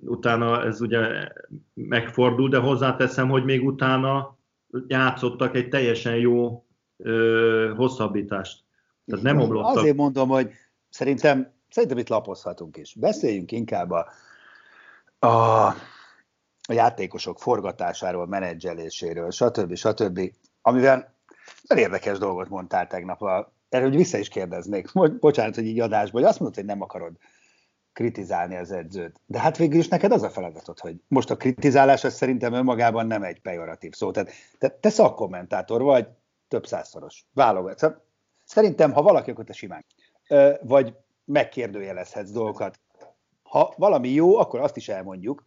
utána 0.00 0.64
ez 0.64 0.80
ugye 0.80 1.28
megfordul, 1.74 2.48
de 2.48 2.58
hozzáteszem, 2.58 3.28
hogy 3.28 3.44
még 3.44 3.66
utána 3.66 4.38
játszottak 4.86 5.56
egy 5.56 5.68
teljesen 5.68 6.16
jó 6.16 6.66
hosszabbítást. 7.76 8.64
Tehát 9.06 9.24
nem 9.24 9.40
omlottak. 9.40 9.76
Azért 9.76 9.96
mondom, 9.96 10.28
hogy 10.28 10.50
szerintem, 10.88 11.52
szerintem 11.68 11.98
itt 11.98 12.08
lapozhatunk 12.08 12.76
is. 12.76 12.94
Beszéljünk 12.94 13.52
inkább 13.52 13.90
a, 13.90 14.08
a, 15.18 15.66
a 16.68 16.72
játékosok 16.72 17.38
forgatásáról, 17.38 18.26
menedzseléséről, 18.26 19.30
stb. 19.30 19.74
stb. 19.74 20.20
Amivel 20.62 21.14
nagyon 21.68 21.84
érdekes 21.84 22.18
dolgot 22.18 22.48
mondtál 22.48 22.86
tegnap. 22.86 23.22
A, 23.22 23.52
erről 23.68 23.88
hogy 23.88 23.96
vissza 23.96 24.18
is 24.18 24.28
kérdeznék. 24.28 24.92
Bocsánat, 25.20 25.54
hogy 25.54 25.66
így 25.66 25.80
adásból, 25.80 26.20
hogy 26.20 26.30
azt 26.30 26.40
mondod, 26.40 26.58
hogy 26.58 26.66
nem 26.66 26.82
akarod 26.82 27.12
kritizálni 27.94 28.56
az 28.56 28.72
edzőt. 28.72 29.20
De 29.26 29.38
hát 29.40 29.56
végül 29.56 29.78
is 29.78 29.88
neked 29.88 30.12
az 30.12 30.22
a 30.22 30.30
feladatod, 30.30 30.78
hogy 30.78 30.96
most 31.08 31.30
a 31.30 31.36
kritizálás 31.36 32.04
az 32.04 32.14
szerintem 32.14 32.52
önmagában 32.52 33.06
nem 33.06 33.22
egy 33.22 33.40
pejoratív 33.40 33.92
szó. 33.92 34.10
Tehát 34.10 34.30
te, 34.58 34.68
te 34.68 34.88
szakkommentátor 34.88 35.82
vagy, 35.82 36.06
több 36.48 36.66
százszoros. 36.66 37.24
Válogatsz. 37.32 37.86
Szerintem, 38.44 38.92
ha 38.92 39.02
valaki, 39.02 39.30
akkor 39.30 39.44
te 39.44 39.52
simán. 39.52 39.84
Vagy 40.62 40.94
megkérdőjelezhetsz 41.24 42.30
dolgokat. 42.30 42.80
Ha 43.42 43.74
valami 43.76 44.08
jó, 44.08 44.36
akkor 44.36 44.60
azt 44.60 44.76
is 44.76 44.88
elmondjuk 44.88 45.44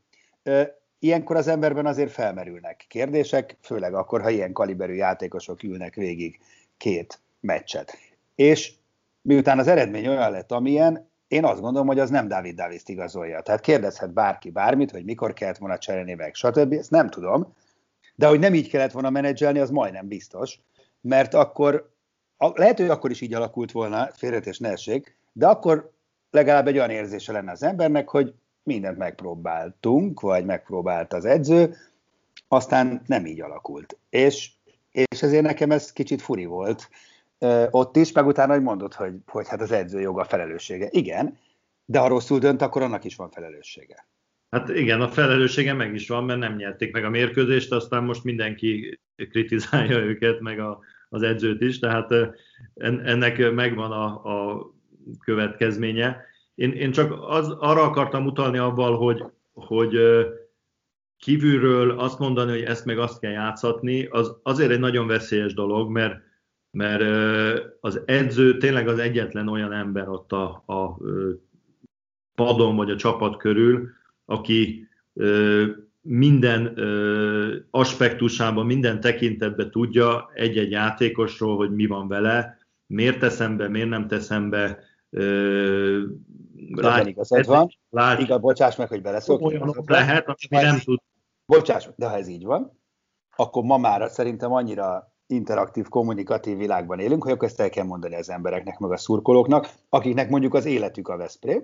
ilyenkor 0.99 1.35
az 1.35 1.47
emberben 1.47 1.85
azért 1.85 2.11
felmerülnek 2.11 2.85
kérdések, 2.87 3.57
főleg 3.61 3.93
akkor, 3.93 4.21
ha 4.21 4.29
ilyen 4.29 4.51
kaliberű 4.51 4.93
játékosok 4.93 5.63
ülnek 5.63 5.95
végig 5.95 6.39
két 6.77 7.19
meccset. 7.39 7.97
És 8.35 8.73
miután 9.21 9.59
az 9.59 9.67
eredmény 9.67 10.07
olyan 10.07 10.31
lett, 10.31 10.51
amilyen, 10.51 11.06
én 11.27 11.45
azt 11.45 11.61
gondolom, 11.61 11.87
hogy 11.87 11.99
az 11.99 12.09
nem 12.09 12.27
David 12.27 12.55
davis 12.55 12.81
igazolja. 12.85 13.41
Tehát 13.41 13.61
kérdezhet 13.61 14.13
bárki 14.13 14.49
bármit, 14.49 14.91
hogy 14.91 15.05
mikor 15.05 15.33
kellett 15.33 15.57
volna 15.57 15.77
cserélni 15.77 16.13
meg, 16.13 16.35
stb. 16.35 16.73
Ezt 16.73 16.89
nem 16.91 17.09
tudom. 17.09 17.53
De 18.15 18.27
hogy 18.27 18.39
nem 18.39 18.53
így 18.53 18.69
kellett 18.69 18.91
volna 18.91 19.09
menedzselni, 19.09 19.59
az 19.59 19.69
majdnem 19.69 20.07
biztos. 20.07 20.59
Mert 21.01 21.33
akkor, 21.33 21.91
lehet, 22.37 22.77
hogy 22.77 22.89
akkor 22.89 23.11
is 23.11 23.21
így 23.21 23.33
alakult 23.33 23.71
volna, 23.71 24.09
félretés 24.13 24.59
ne 24.59 24.69
essék, 24.69 25.17
de 25.33 25.47
akkor 25.47 25.91
legalább 26.31 26.67
egy 26.67 26.77
olyan 26.77 26.89
érzése 26.89 27.31
lenne 27.31 27.51
az 27.51 27.63
embernek, 27.63 28.09
hogy 28.09 28.33
mindent 28.63 28.97
megpróbáltunk, 28.97 30.19
vagy 30.19 30.45
megpróbált 30.45 31.13
az 31.13 31.25
edző, 31.25 31.75
aztán 32.47 33.01
nem 33.05 33.25
így 33.25 33.41
alakult. 33.41 33.97
És, 34.09 34.51
és 34.91 35.21
ezért 35.21 35.43
nekem 35.43 35.71
ez 35.71 35.91
kicsit 35.93 36.21
furi 36.21 36.45
volt 36.45 36.89
ott 37.69 37.95
is, 37.95 38.11
meg 38.11 38.25
utána, 38.25 38.53
hogy 38.53 38.61
mondod, 38.61 38.93
hogy, 38.93 39.13
hogy 39.25 39.47
hát 39.47 39.61
az 39.61 39.71
edző 39.71 39.99
joga 39.99 40.23
felelőssége. 40.23 40.87
Igen, 40.91 41.37
de 41.85 41.99
ha 41.99 42.07
rosszul 42.07 42.39
dönt, 42.39 42.61
akkor 42.61 42.81
annak 42.81 43.03
is 43.03 43.15
van 43.15 43.29
felelőssége. 43.29 44.07
Hát 44.49 44.69
igen, 44.69 45.01
a 45.01 45.07
felelőssége 45.07 45.73
meg 45.73 45.93
is 45.93 46.07
van, 46.07 46.23
mert 46.23 46.39
nem 46.39 46.55
nyerték 46.55 46.93
meg 46.93 47.03
a 47.03 47.09
mérkőzést, 47.09 47.71
aztán 47.71 48.03
most 48.03 48.23
mindenki 48.23 48.99
kritizálja 49.15 49.97
őket, 50.09 50.39
meg 50.39 50.59
a, 50.59 50.79
az 51.09 51.21
edzőt 51.21 51.61
is, 51.61 51.79
tehát 51.79 52.13
ennek 52.75 53.51
megvan 53.51 53.91
a, 53.91 54.05
a 54.05 54.65
következménye. 55.23 56.25
Én, 56.55 56.71
én 56.71 56.91
csak 56.91 57.15
az, 57.27 57.49
arra 57.49 57.81
akartam 57.81 58.25
utalni 58.25 58.57
abban, 58.57 58.95
hogy, 58.95 59.23
hogy 59.53 59.99
kívülről 61.17 61.99
azt 61.99 62.19
mondani, 62.19 62.51
hogy 62.51 62.63
ezt 62.63 62.85
meg 62.85 62.99
azt 62.99 63.19
kell 63.19 63.31
játszatni, 63.31 64.05
az 64.05 64.35
azért 64.43 64.71
egy 64.71 64.79
nagyon 64.79 65.07
veszélyes 65.07 65.53
dolog, 65.53 65.89
mert, 65.89 66.26
mert 66.77 67.03
az 67.79 68.01
edző 68.05 68.57
tényleg 68.57 68.87
az 68.87 68.99
egyetlen 68.99 69.47
olyan 69.47 69.73
ember 69.73 70.09
ott 70.09 70.31
a, 70.31 70.63
a 70.65 70.97
padon 72.35 72.75
vagy 72.75 72.91
a 72.91 72.95
csapat 72.95 73.37
körül, 73.37 73.89
aki 74.25 74.87
minden 76.01 76.79
aspektusában, 77.71 78.65
minden 78.65 78.99
tekintetben 78.99 79.71
tudja 79.71 80.29
egy-egy 80.33 80.71
játékosról, 80.71 81.55
hogy 81.55 81.75
mi 81.75 81.85
van 81.85 82.07
vele, 82.07 82.57
miért 82.85 83.19
teszem 83.19 83.57
be, 83.57 83.67
miért 83.67 83.89
nem 83.89 84.07
teszem 84.07 84.49
be, 84.49 84.79
Lát, 86.71 87.07
igazad 87.07 87.45
van. 87.45 87.69
Lát, 87.89 88.19
Igaz, 88.19 88.39
bocsáss 88.39 88.75
meg, 88.75 88.87
hogy 88.87 89.01
beleszólok. 89.01 89.41
Olyan 89.41 89.75
lehet, 89.85 90.27
ami 90.27 90.63
nem 90.63 90.79
tud. 90.79 90.99
Bocsáss 91.45 91.87
de 91.95 92.07
ha 92.07 92.17
ez 92.17 92.27
így 92.27 92.45
van, 92.45 92.79
akkor 93.35 93.63
ma 93.63 93.77
már 93.77 94.09
szerintem 94.09 94.51
annyira 94.51 95.16
interaktív, 95.27 95.87
kommunikatív 95.87 96.57
világban 96.57 96.99
élünk, 96.99 97.23
hogy 97.23 97.31
akkor 97.31 97.47
ezt 97.47 97.59
el 97.59 97.69
kell 97.69 97.85
mondani 97.85 98.15
az 98.15 98.29
embereknek, 98.29 98.77
meg 98.77 98.91
a 98.91 98.97
szurkolóknak, 98.97 99.69
akiknek 99.89 100.29
mondjuk 100.29 100.53
az 100.53 100.65
életük 100.65 101.07
a 101.07 101.17
Veszprém. 101.17 101.63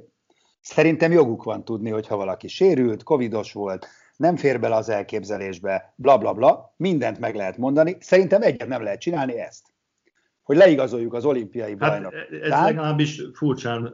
Szerintem 0.62 1.12
joguk 1.12 1.44
van 1.44 1.66
tudni, 1.66 1.90
hogy 1.90 2.08
ha 2.08 2.16
valaki 2.16 2.48
sérült, 2.48 3.04
covidos 3.04 3.54
volt, 3.54 3.88
nem 4.18 4.36
fér 4.36 4.60
bele 4.60 4.76
az 4.76 4.90
elképzelésbe, 4.90 5.94
bla 5.96 6.18
bla 6.18 6.34
bla, 6.34 6.74
mindent 6.78 7.20
meg 7.20 7.36
lehet 7.36 7.58
mondani. 7.58 7.98
Szerintem 8.00 8.42
egyet 8.42 8.68
nem 8.68 8.84
lehet 8.84 9.00
csinálni 9.00 9.40
ezt. 9.40 9.74
Hogy 10.44 10.58
leigazoljuk 10.58 11.14
az 11.14 11.26
olimpiai 11.26 11.76
hát 11.80 11.80
bajnok. 11.80 12.14
Ez 12.44 12.50
legalábbis 12.50 13.22
furcsán 13.34 13.94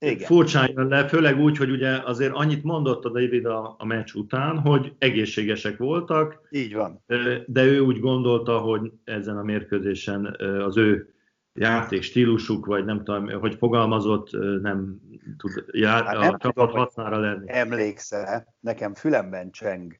igen. 0.00 0.26
Furcsán 0.26 0.70
jön 0.74 0.88
le, 0.88 1.08
főleg 1.08 1.38
úgy, 1.38 1.56
hogy 1.56 1.70
ugye 1.70 1.98
azért 2.04 2.32
annyit 2.34 2.62
mondott 2.62 3.04
a 3.04 3.08
David 3.08 3.46
a, 3.46 3.74
a 3.78 3.84
meccs 3.84 4.14
után, 4.14 4.58
hogy 4.58 4.94
egészségesek 4.98 5.76
voltak. 5.76 6.48
Így 6.50 6.74
van. 6.74 7.04
De 7.46 7.64
ő 7.64 7.80
úgy 7.80 8.00
gondolta, 8.00 8.58
hogy 8.58 8.92
ezen 9.04 9.36
a 9.36 9.42
mérkőzésen 9.42 10.36
az 10.64 10.76
ő 10.76 11.14
játék 11.52 12.02
stílusuk, 12.02 12.66
vagy 12.66 12.84
nem 12.84 13.04
tudom, 13.04 13.28
hogy 13.40 13.54
fogalmazott, 13.54 14.30
nem 14.62 15.00
tud 15.36 15.64
já, 15.72 16.04
hát 16.04 16.18
nem 16.18 16.34
a 16.34 16.38
csapat 16.38 16.70
hasznára 16.70 17.18
lenni. 17.18 17.44
Emlékszel, 17.46 18.54
nekem 18.60 18.94
fülemben 18.94 19.50
cseng 19.50 19.98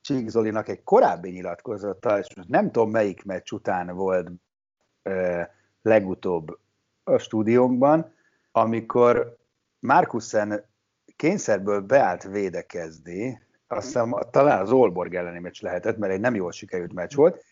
Csík 0.00 0.28
Zolinak 0.28 0.68
egy 0.68 0.82
korábbi 0.82 1.30
nyilatkozata, 1.30 2.18
és 2.18 2.26
nem 2.48 2.70
tudom 2.70 2.90
melyik 2.90 3.24
meccs 3.24 3.52
után 3.52 3.94
volt 3.94 4.30
legutóbb 5.82 6.58
a 7.04 7.18
stúdiónkban, 7.18 8.14
amikor 8.56 9.36
Markusen 9.78 10.64
kényszerből 11.16 11.80
beállt 11.80 12.22
védekezni, 12.22 13.42
azt 13.66 13.86
hiszem 13.86 14.14
talán 14.30 14.60
az 14.60 14.72
Olborg 14.72 15.14
elleni 15.14 15.38
meccs 15.38 15.62
lehetett, 15.62 15.96
mert 15.96 16.12
egy 16.12 16.20
nem 16.20 16.34
jól 16.34 16.52
sikerült 16.52 16.92
meccs 16.92 17.14
volt, 17.14 17.44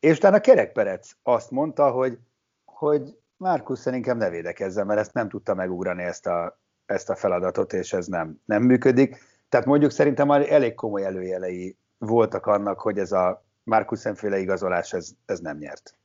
és 0.00 0.16
utána 0.16 0.40
Kerek 0.40 0.72
Perec 0.72 1.10
azt 1.22 1.50
mondta, 1.50 1.90
hogy, 1.90 2.18
hogy 2.64 3.18
Márkusz 3.36 3.86
inkább 3.86 4.16
ne 4.16 4.30
védekezzen, 4.30 4.86
mert 4.86 5.00
ezt 5.00 5.12
nem 5.12 5.28
tudta 5.28 5.54
megugrani 5.54 6.02
ezt 6.02 6.26
a, 6.26 6.60
ezt 6.86 7.10
a 7.10 7.16
feladatot, 7.16 7.72
és 7.72 7.92
ez 7.92 8.06
nem, 8.06 8.40
nem 8.44 8.62
működik. 8.62 9.18
Tehát 9.48 9.66
mondjuk 9.66 9.90
szerintem 9.90 10.26
már 10.26 10.52
elég 10.52 10.74
komoly 10.74 11.04
előjelei 11.04 11.76
voltak 11.98 12.46
annak, 12.46 12.80
hogy 12.80 12.98
ez 12.98 13.12
a 13.12 13.44
Márkuszen 13.62 14.14
féle 14.14 14.38
igazolás, 14.38 14.92
ez, 14.92 15.10
ez 15.26 15.40
nem 15.40 15.56
nyert. 15.56 15.96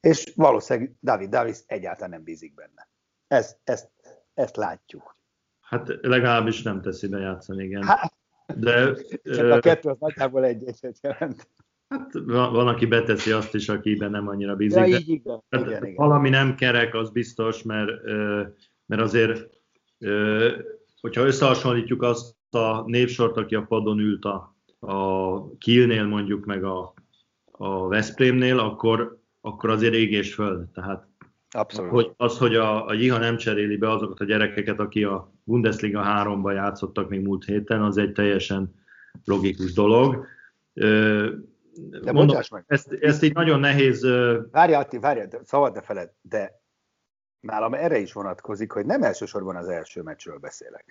És 0.00 0.32
valószínűleg 0.36 0.94
David 1.02 1.28
Davis 1.28 1.58
egyáltalán 1.66 2.10
nem 2.10 2.22
bízik 2.22 2.54
benne. 2.54 2.92
Ez, 3.34 3.56
ezt, 3.64 3.90
ezt 4.34 4.56
látjuk. 4.56 5.16
Hát 5.60 5.98
legalábbis 6.00 6.62
nem 6.62 6.80
teszi 6.80 7.08
be 7.08 7.18
játszani, 7.18 7.64
igen. 7.64 7.82
Hát, 7.82 8.12
De, 8.56 8.94
csak 9.22 9.50
a 9.50 9.58
kettő 9.58 9.88
az 9.88 9.96
nagyjából 9.98 10.44
egy 10.44 10.64
egyet 10.66 10.98
jelent. 11.02 11.48
Hát 11.88 12.12
van, 12.26 12.68
aki 12.68 12.86
beteszi 12.86 13.30
azt 13.30 13.54
is, 13.54 13.68
akiben 13.68 14.10
nem 14.10 14.28
annyira 14.28 14.56
bízik. 14.56 14.78
Ja, 14.78 14.86
így 14.86 15.08
igen, 15.08 15.42
hát, 15.50 15.66
igen, 15.66 15.82
igen. 15.82 15.94
Valami 15.94 16.28
nem 16.28 16.54
kerek, 16.54 16.94
az 16.94 17.10
biztos, 17.10 17.62
mert, 17.62 17.90
mert 18.86 19.02
azért, 19.02 19.48
hogyha 21.00 21.26
összehasonlítjuk 21.26 22.02
azt 22.02 22.54
a 22.54 22.82
névsort, 22.86 23.36
aki 23.36 23.54
a 23.54 23.62
padon 23.62 23.98
ült 23.98 24.24
a, 24.24 24.56
a 24.78 25.56
Kielnél 25.56 26.04
mondjuk, 26.04 26.44
meg 26.44 26.64
a, 26.64 26.94
a 27.50 27.88
Veszprémnél, 27.88 28.58
akkor, 28.58 29.20
akkor 29.40 29.70
azért 29.70 29.94
ég 29.94 30.12
és 30.12 30.34
föld. 30.34 30.68
Tehát 30.68 31.08
Abszolút. 31.54 31.90
Hogy 31.90 32.12
az, 32.16 32.38
hogy 32.38 32.54
a, 32.54 32.86
a 32.86 32.92
Jiha 32.92 33.18
nem 33.18 33.36
cseréli 33.36 33.76
be 33.76 33.90
azokat 33.90 34.20
a 34.20 34.24
gyerekeket, 34.24 34.78
aki 34.78 35.04
a 35.04 35.32
Bundesliga 35.44 36.02
3-ban 36.06 36.54
játszottak 36.54 37.08
még 37.08 37.20
múlt 37.20 37.44
héten, 37.44 37.82
az 37.82 37.96
egy 37.96 38.12
teljesen 38.12 38.74
logikus 39.24 39.72
dolog. 39.72 40.26
De 40.72 42.12
Mondom, 42.12 42.40
meg. 42.50 42.64
Ezt, 42.66 42.92
ezt 42.92 43.22
így 43.22 43.34
nagyon 43.34 43.60
nehéz... 43.60 44.06
Várja, 44.50 44.78
Atti, 44.78 44.98
várja, 44.98 45.28
szabad 45.44 45.72
de 45.72 45.80
feled, 45.80 46.10
de 46.22 46.60
nálam 47.40 47.74
erre 47.74 47.98
is 47.98 48.12
vonatkozik, 48.12 48.72
hogy 48.72 48.86
nem 48.86 49.02
elsősorban 49.02 49.56
az 49.56 49.68
első 49.68 50.02
meccsről 50.02 50.38
beszélek. 50.38 50.84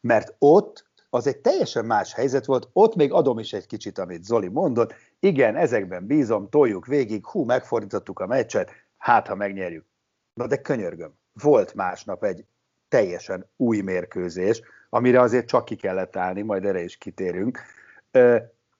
Mert 0.00 0.34
ott 0.38 0.88
az 1.10 1.26
egy 1.26 1.38
teljesen 1.38 1.84
más 1.84 2.14
helyzet 2.14 2.44
volt, 2.44 2.68
ott 2.72 2.94
még 2.94 3.12
adom 3.12 3.38
is 3.38 3.52
egy 3.52 3.66
kicsit, 3.66 3.98
amit 3.98 4.24
Zoli 4.24 4.48
mondott, 4.48 4.94
igen, 5.18 5.56
ezekben 5.56 6.06
bízom, 6.06 6.48
toljuk 6.48 6.86
végig, 6.86 7.26
hú, 7.26 7.44
megfordítottuk 7.44 8.18
a 8.18 8.26
meccset, 8.26 8.70
hát 8.96 9.26
ha 9.26 9.34
megnyerjük. 9.34 9.89
Na 10.40 10.46
de 10.46 10.60
könyörgöm, 10.60 11.12
volt 11.42 11.74
másnap 11.74 12.24
egy 12.24 12.44
teljesen 12.88 13.50
új 13.56 13.80
mérkőzés, 13.80 14.62
amire 14.88 15.20
azért 15.20 15.48
csak 15.48 15.64
ki 15.64 15.76
kellett 15.76 16.16
állni, 16.16 16.42
majd 16.42 16.64
erre 16.64 16.82
is 16.82 16.96
kitérünk. 16.96 17.58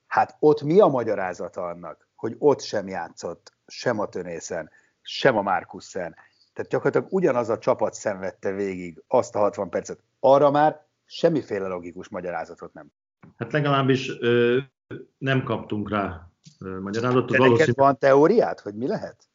Hát 0.07 0.35
ott 0.39 0.61
mi 0.61 0.79
a 0.79 0.87
magyarázata 0.87 1.63
annak, 1.63 2.07
hogy 2.15 2.35
ott 2.37 2.61
sem 2.61 2.87
játszott 2.87 3.53
sem 3.67 3.99
a 3.99 4.07
Tönészen, 4.07 4.69
sem 5.01 5.37
a 5.37 5.41
Márkusszen. 5.41 6.15
Tehát 6.53 6.71
gyakorlatilag 6.71 7.13
ugyanaz 7.13 7.49
a 7.49 7.57
csapat 7.57 7.93
szenvedte 7.93 8.51
végig 8.51 9.03
azt 9.07 9.35
a 9.35 9.39
60 9.39 9.69
percet. 9.69 9.99
Arra 10.19 10.51
már 10.51 10.85
semmiféle 11.05 11.67
logikus 11.67 12.09
magyarázatot 12.09 12.73
nem. 12.73 12.91
Hát 13.37 13.51
legalábbis 13.51 14.19
ö, 14.19 14.57
nem 15.17 15.43
kaptunk 15.43 15.89
rá 15.89 16.29
ö, 16.59 16.79
magyarázatot. 16.79 17.29
De 17.29 17.47
neked 17.47 17.75
van 17.75 17.97
teóriát, 17.97 18.59
hogy 18.59 18.75
mi 18.75 18.87
lehet? 18.87 19.30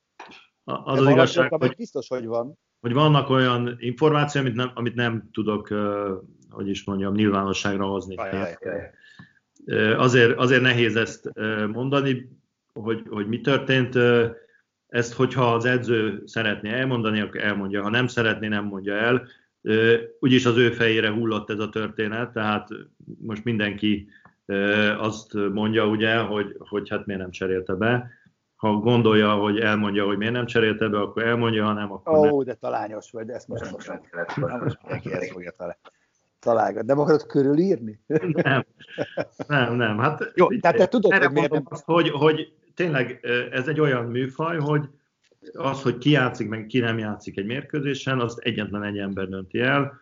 Az 0.68 1.00
az 1.00 1.08
igazság, 1.08 1.52
hogy, 1.52 1.74
biztos, 1.76 2.08
hogy 2.08 2.26
van. 2.26 2.58
Hogy 2.80 2.92
vannak 2.92 3.30
olyan 3.30 3.76
információk, 3.78 4.44
amit 4.44 4.56
nem, 4.56 4.70
amit 4.74 4.94
nem 4.94 5.28
tudok, 5.32 5.74
hogy 6.50 6.68
is 6.68 6.84
mondjam, 6.84 7.14
nyilvánosságra 7.14 7.84
hozni. 7.86 8.14
Ajaj. 8.16 8.56
Azért, 9.96 10.38
azért 10.38 10.62
nehéz 10.62 10.96
ezt 10.96 11.32
mondani, 11.72 12.38
hogy, 12.72 13.02
hogy 13.08 13.26
mi 13.26 13.40
történt. 13.40 13.98
Ezt, 14.86 15.12
hogyha 15.12 15.54
az 15.54 15.64
edző 15.64 16.22
szeretné 16.24 16.70
elmondani, 16.70 17.20
akkor 17.20 17.40
elmondja. 17.40 17.82
Ha 17.82 17.90
nem 17.90 18.06
szeretné, 18.06 18.48
nem 18.48 18.64
mondja 18.64 18.94
el. 18.94 19.26
Úgyis 20.20 20.46
az 20.46 20.56
ő 20.56 20.70
fejére 20.70 21.10
hullott 21.10 21.50
ez 21.50 21.58
a 21.58 21.68
történet, 21.68 22.32
tehát 22.32 22.68
most 23.18 23.44
mindenki 23.44 24.08
azt 24.98 25.34
mondja, 25.34 25.86
ugye, 25.86 26.16
hogy, 26.18 26.56
hogy 26.58 26.88
hát 26.88 27.06
miért 27.06 27.20
nem 27.20 27.30
cserélte 27.30 27.74
be. 27.74 28.10
Ha 28.56 28.72
gondolja, 28.72 29.34
hogy 29.34 29.58
elmondja, 29.58 30.06
hogy 30.06 30.16
miért 30.16 30.32
nem 30.32 30.46
cserélte 30.46 30.88
be, 30.88 31.00
akkor 31.00 31.22
elmondja, 31.22 31.64
ha 31.64 31.72
nem, 31.72 31.92
akkor 31.92 32.18
Ó, 32.18 32.24
nem. 32.24 32.44
de 32.44 32.54
talányos 32.54 33.10
vagy, 33.10 33.26
de 33.26 33.34
ezt 33.34 33.48
most, 33.48 33.70
most 33.70 33.88
nem 33.88 34.00
kellett. 34.10 34.36
Most 34.36 34.78
mindenki 34.82 35.12
ezt 35.12 35.30
fogja 35.30 35.50
találni 35.50 35.78
találgat. 36.46 36.84
Nem 36.84 36.98
akarod 36.98 37.26
körülírni? 37.26 38.00
Nem, 38.32 38.64
nem, 39.46 39.74
nem. 39.74 39.98
Hát, 39.98 40.32
Jó, 40.34 40.48
tehát 40.48 40.76
te 40.76 40.86
tudod, 40.86 41.14
hogy 41.14 41.30
miért 41.30 41.50
nem... 41.50 41.62
Azt, 41.64 41.84
hogy, 41.84 42.10
hogy 42.10 42.52
tényleg 42.74 43.20
ez 43.50 43.68
egy 43.68 43.80
olyan 43.80 44.04
műfaj, 44.04 44.58
hogy 44.58 44.88
az, 45.52 45.82
hogy 45.82 45.98
ki 45.98 46.10
játszik, 46.10 46.48
meg 46.48 46.66
ki 46.66 46.78
nem 46.78 46.98
játszik 46.98 47.38
egy 47.38 47.46
mérkőzésen, 47.46 48.20
azt 48.20 48.38
egyetlen 48.38 48.82
egy 48.82 48.98
ember 48.98 49.28
dönti 49.28 49.60
el. 49.60 50.00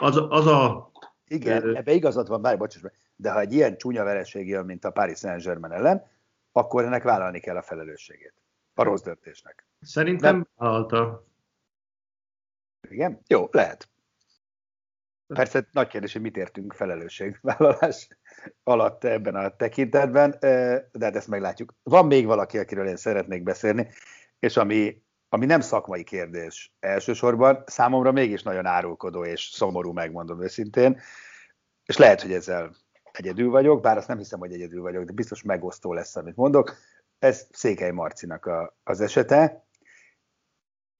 Az, 0.00 0.22
az 0.28 0.46
a... 0.46 0.90
Igen, 1.26 1.76
ebbe 1.76 1.92
igazad 1.92 2.28
van, 2.28 2.42
bár 2.42 2.58
bocsáss 2.58 2.82
meg, 2.82 2.92
de 3.16 3.32
ha 3.32 3.40
egy 3.40 3.52
ilyen 3.52 3.76
csúnya 3.76 4.04
vereség 4.04 4.48
jön, 4.48 4.64
mint 4.64 4.84
a 4.84 4.90
Paris 4.90 5.18
Saint-Germain 5.18 5.72
ellen, 5.72 6.02
akkor 6.52 6.84
ennek 6.84 7.02
vállalni 7.02 7.40
kell 7.40 7.56
a 7.56 7.62
felelősségét. 7.62 8.34
A 8.74 8.82
rossz 8.82 9.02
döntésnek. 9.02 9.66
Szerintem 9.80 10.46
vállalta. 10.56 11.24
Igen? 12.88 13.20
Jó, 13.26 13.48
lehet. 13.50 13.88
Persze 15.26 15.68
nagy 15.72 15.88
kérdés, 15.88 16.12
hogy 16.12 16.22
mit 16.22 16.36
értünk 16.36 16.72
felelősségvállalás 16.72 18.08
alatt 18.62 19.04
ebben 19.04 19.34
a 19.34 19.56
tekintetben, 19.56 20.36
de 20.40 20.88
hát 21.00 21.16
ezt 21.16 21.28
meglátjuk. 21.28 21.74
Van 21.82 22.06
még 22.06 22.26
valaki, 22.26 22.58
akiről 22.58 22.86
én 22.86 22.96
szeretnék 22.96 23.42
beszélni, 23.42 23.88
és 24.38 24.56
ami, 24.56 25.02
ami 25.28 25.46
nem 25.46 25.60
szakmai 25.60 26.04
kérdés 26.04 26.72
elsősorban, 26.80 27.62
számomra 27.66 28.12
mégis 28.12 28.42
nagyon 28.42 28.66
árulkodó 28.66 29.24
és 29.24 29.50
szomorú, 29.52 29.92
megmondom 29.92 30.42
őszintén, 30.42 31.00
és 31.84 31.96
lehet, 31.96 32.22
hogy 32.22 32.32
ezzel 32.32 32.74
egyedül 33.12 33.50
vagyok, 33.50 33.80
bár 33.80 33.96
azt 33.96 34.08
nem 34.08 34.18
hiszem, 34.18 34.38
hogy 34.38 34.52
egyedül 34.52 34.82
vagyok, 34.82 35.04
de 35.04 35.12
biztos 35.12 35.42
megosztó 35.42 35.92
lesz, 35.92 36.16
amit 36.16 36.36
mondok. 36.36 36.74
Ez 37.18 37.46
Székely 37.52 37.90
Marcinak 37.90 38.46
a, 38.46 38.76
az 38.84 39.00
esete, 39.00 39.64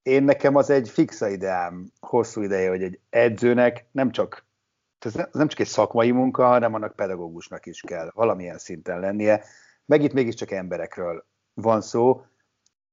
én 0.02 0.22
nekem 0.22 0.56
az 0.56 0.70
egy 0.70 0.88
fixa 0.88 1.28
ideám 1.28 1.92
hosszú 2.00 2.42
ideje, 2.42 2.68
hogy 2.68 2.82
egy 2.82 3.00
edzőnek 3.10 3.86
nem 3.92 4.10
csak 4.10 4.48
ez 5.04 5.14
nem 5.32 5.48
csak 5.48 5.58
egy 5.58 5.66
szakmai 5.66 6.10
munka, 6.10 6.46
hanem 6.46 6.74
annak 6.74 6.96
pedagógusnak 6.96 7.66
is 7.66 7.80
kell 7.80 8.10
valamilyen 8.14 8.58
szinten 8.58 9.00
lennie. 9.00 9.44
Meg 9.84 10.02
itt 10.02 10.12
mégiscsak 10.12 10.50
emberekről 10.50 11.26
van 11.54 11.80
szó. 11.80 12.24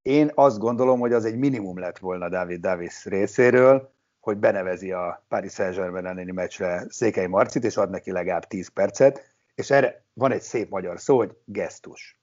Én 0.02 0.32
azt 0.34 0.60
gondolom, 0.60 1.00
hogy 1.00 1.14
az 1.14 1.26
egy 1.26 1.38
minimum 1.38 1.80
lett 1.80 1.98
volna 1.98 2.30
David 2.30 2.62
Davis 2.62 3.06
részéről, 3.06 3.94
hogy 4.28 4.38
benevezi 4.38 4.92
a 4.92 5.26
Paris 5.28 5.54
Saint-Germain 5.54 6.06
elleni 6.06 6.32
meccsre 6.32 6.86
Székely 6.90 7.28
Marcit, 7.28 7.64
és 7.64 7.78
ad 7.78 7.90
neki 7.90 8.12
legalább 8.12 8.46
10 8.46 8.68
percet, 8.68 9.36
és 9.56 9.70
erre 9.70 10.06
van 10.14 10.32
egy 10.32 10.42
szép 10.42 10.70
magyar 10.70 11.00
szó, 11.00 11.18
hogy 11.18 11.38
gesztus. 11.46 12.20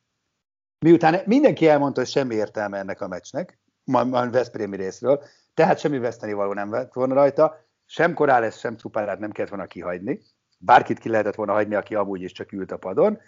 Miután 0.79 1.23
mindenki 1.27 1.69
elmondta, 1.69 2.01
hogy 2.01 2.11
semmi 2.11 2.35
értelme 2.35 2.79
ennek 2.79 3.01
a 3.01 3.09
meccsnek, 3.09 3.59
a 3.93 4.31
Veszprémi 4.31 4.77
részről, 4.77 5.23
tehát 5.55 5.79
semmi 5.79 5.99
veszteni 5.99 6.33
való 6.33 6.53
nem 6.53 6.71
vett 6.71 6.93
volna 6.93 7.15
rajta, 7.15 7.67
sem 7.87 8.15
Korálesz, 8.15 8.59
sem 8.59 8.77
Cupárát 8.77 9.19
nem 9.19 9.31
kellett 9.31 9.51
volna 9.51 9.67
kihagyni, 9.67 10.21
bárkit 10.59 10.99
ki 10.99 11.09
lehetett 11.09 11.35
volna 11.35 11.53
hagyni, 11.53 11.75
aki 11.75 11.95
amúgy 11.95 12.23
is 12.23 12.33
csak 12.33 12.53
ült 12.53 12.73
a 12.73 12.77
padon, 12.77 13.19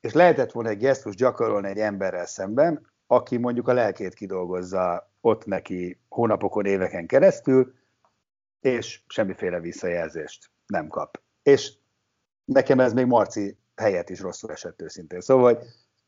és 0.00 0.12
lehetett 0.12 0.52
volna 0.52 0.68
egy 0.68 0.78
gesztus 0.78 1.14
gyakorolni 1.14 1.68
egy 1.68 1.78
emberrel 1.78 2.26
szemben, 2.26 2.86
aki 3.06 3.36
mondjuk 3.36 3.68
a 3.68 3.72
lelkét 3.72 4.14
kidolgozza 4.14 5.10
ott 5.20 5.44
neki 5.44 6.00
hónapokon, 6.08 6.64
éveken 6.66 7.06
keresztül, 7.06 7.74
és 8.66 9.00
semmiféle 9.06 9.60
visszajelzést 9.60 10.50
nem 10.66 10.88
kap. 10.88 11.20
És 11.42 11.72
nekem 12.44 12.80
ez 12.80 12.92
még 12.92 13.06
Marci 13.06 13.58
helyet 13.76 14.10
is 14.10 14.20
rosszul 14.20 14.50
esett 14.50 14.82
őszintén. 14.82 15.20
Szóval, 15.20 15.62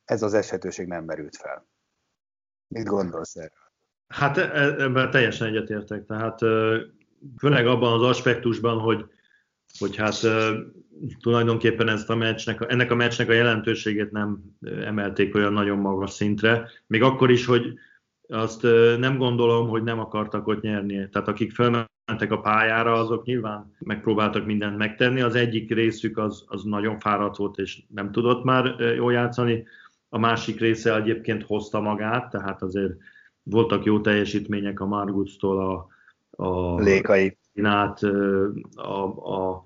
ez 0.04 0.22
az 0.22 0.34
eshetőség 0.34 0.86
nem 0.86 1.04
merült 1.04 1.36
fel. 1.36 1.66
Mit 2.68 2.84
gondolsz 2.84 3.36
erről? 3.36 3.72
Hát 4.08 4.36
e, 4.36 4.50
ebben 4.64 5.10
teljesen 5.10 5.46
egyetértek. 5.46 6.06
Tehát 6.06 6.38
főleg 7.38 7.66
abban 7.66 7.92
az 7.92 8.02
aspektusban, 8.02 8.78
hogy, 8.78 9.04
hogy 9.78 9.96
hát 9.96 10.20
tulajdonképpen 11.20 11.88
ezt 11.88 12.10
a 12.10 12.14
meccsnek, 12.14 12.64
ennek 12.68 12.90
a 12.90 12.94
meccsnek 12.94 13.28
a 13.28 13.32
jelentőségét 13.32 14.10
nem 14.10 14.56
emelték 14.60 15.34
olyan 15.34 15.52
nagyon 15.52 15.78
magas 15.78 16.10
szintre. 16.10 16.70
Még 16.86 17.02
akkor 17.02 17.30
is, 17.30 17.46
hogy 17.46 17.78
azt 18.28 18.62
nem 18.98 19.18
gondolom, 19.18 19.68
hogy 19.68 19.82
nem 19.82 19.98
akartak 19.98 20.46
ott 20.46 20.60
nyerni. 20.60 21.08
Tehát 21.08 21.28
akik 21.28 21.52
felmentek 21.52 22.30
a 22.30 22.40
pályára, 22.40 22.92
azok 22.92 23.24
nyilván 23.24 23.74
megpróbáltak 23.78 24.46
mindent 24.46 24.76
megtenni. 24.76 25.20
Az 25.20 25.34
egyik 25.34 25.74
részük 25.74 26.18
az, 26.18 26.44
az 26.46 26.62
nagyon 26.62 26.98
fáradt 26.98 27.36
volt, 27.36 27.58
és 27.58 27.82
nem 27.88 28.12
tudott 28.12 28.44
már 28.44 28.74
jól 28.96 29.12
játszani. 29.12 29.66
A 30.08 30.18
másik 30.18 30.60
része 30.60 30.96
egyébként 30.96 31.42
hozta 31.42 31.80
magát, 31.80 32.30
tehát 32.30 32.62
azért 32.62 32.92
voltak 33.42 33.84
jó 33.84 34.00
teljesítmények 34.00 34.80
a 34.80 34.86
Margutstól 34.86 35.58
a, 35.60 35.86
a 36.44 36.80
Lékai. 36.80 37.36
Át, 37.62 38.02
a, 38.74 39.02
a 39.36 39.62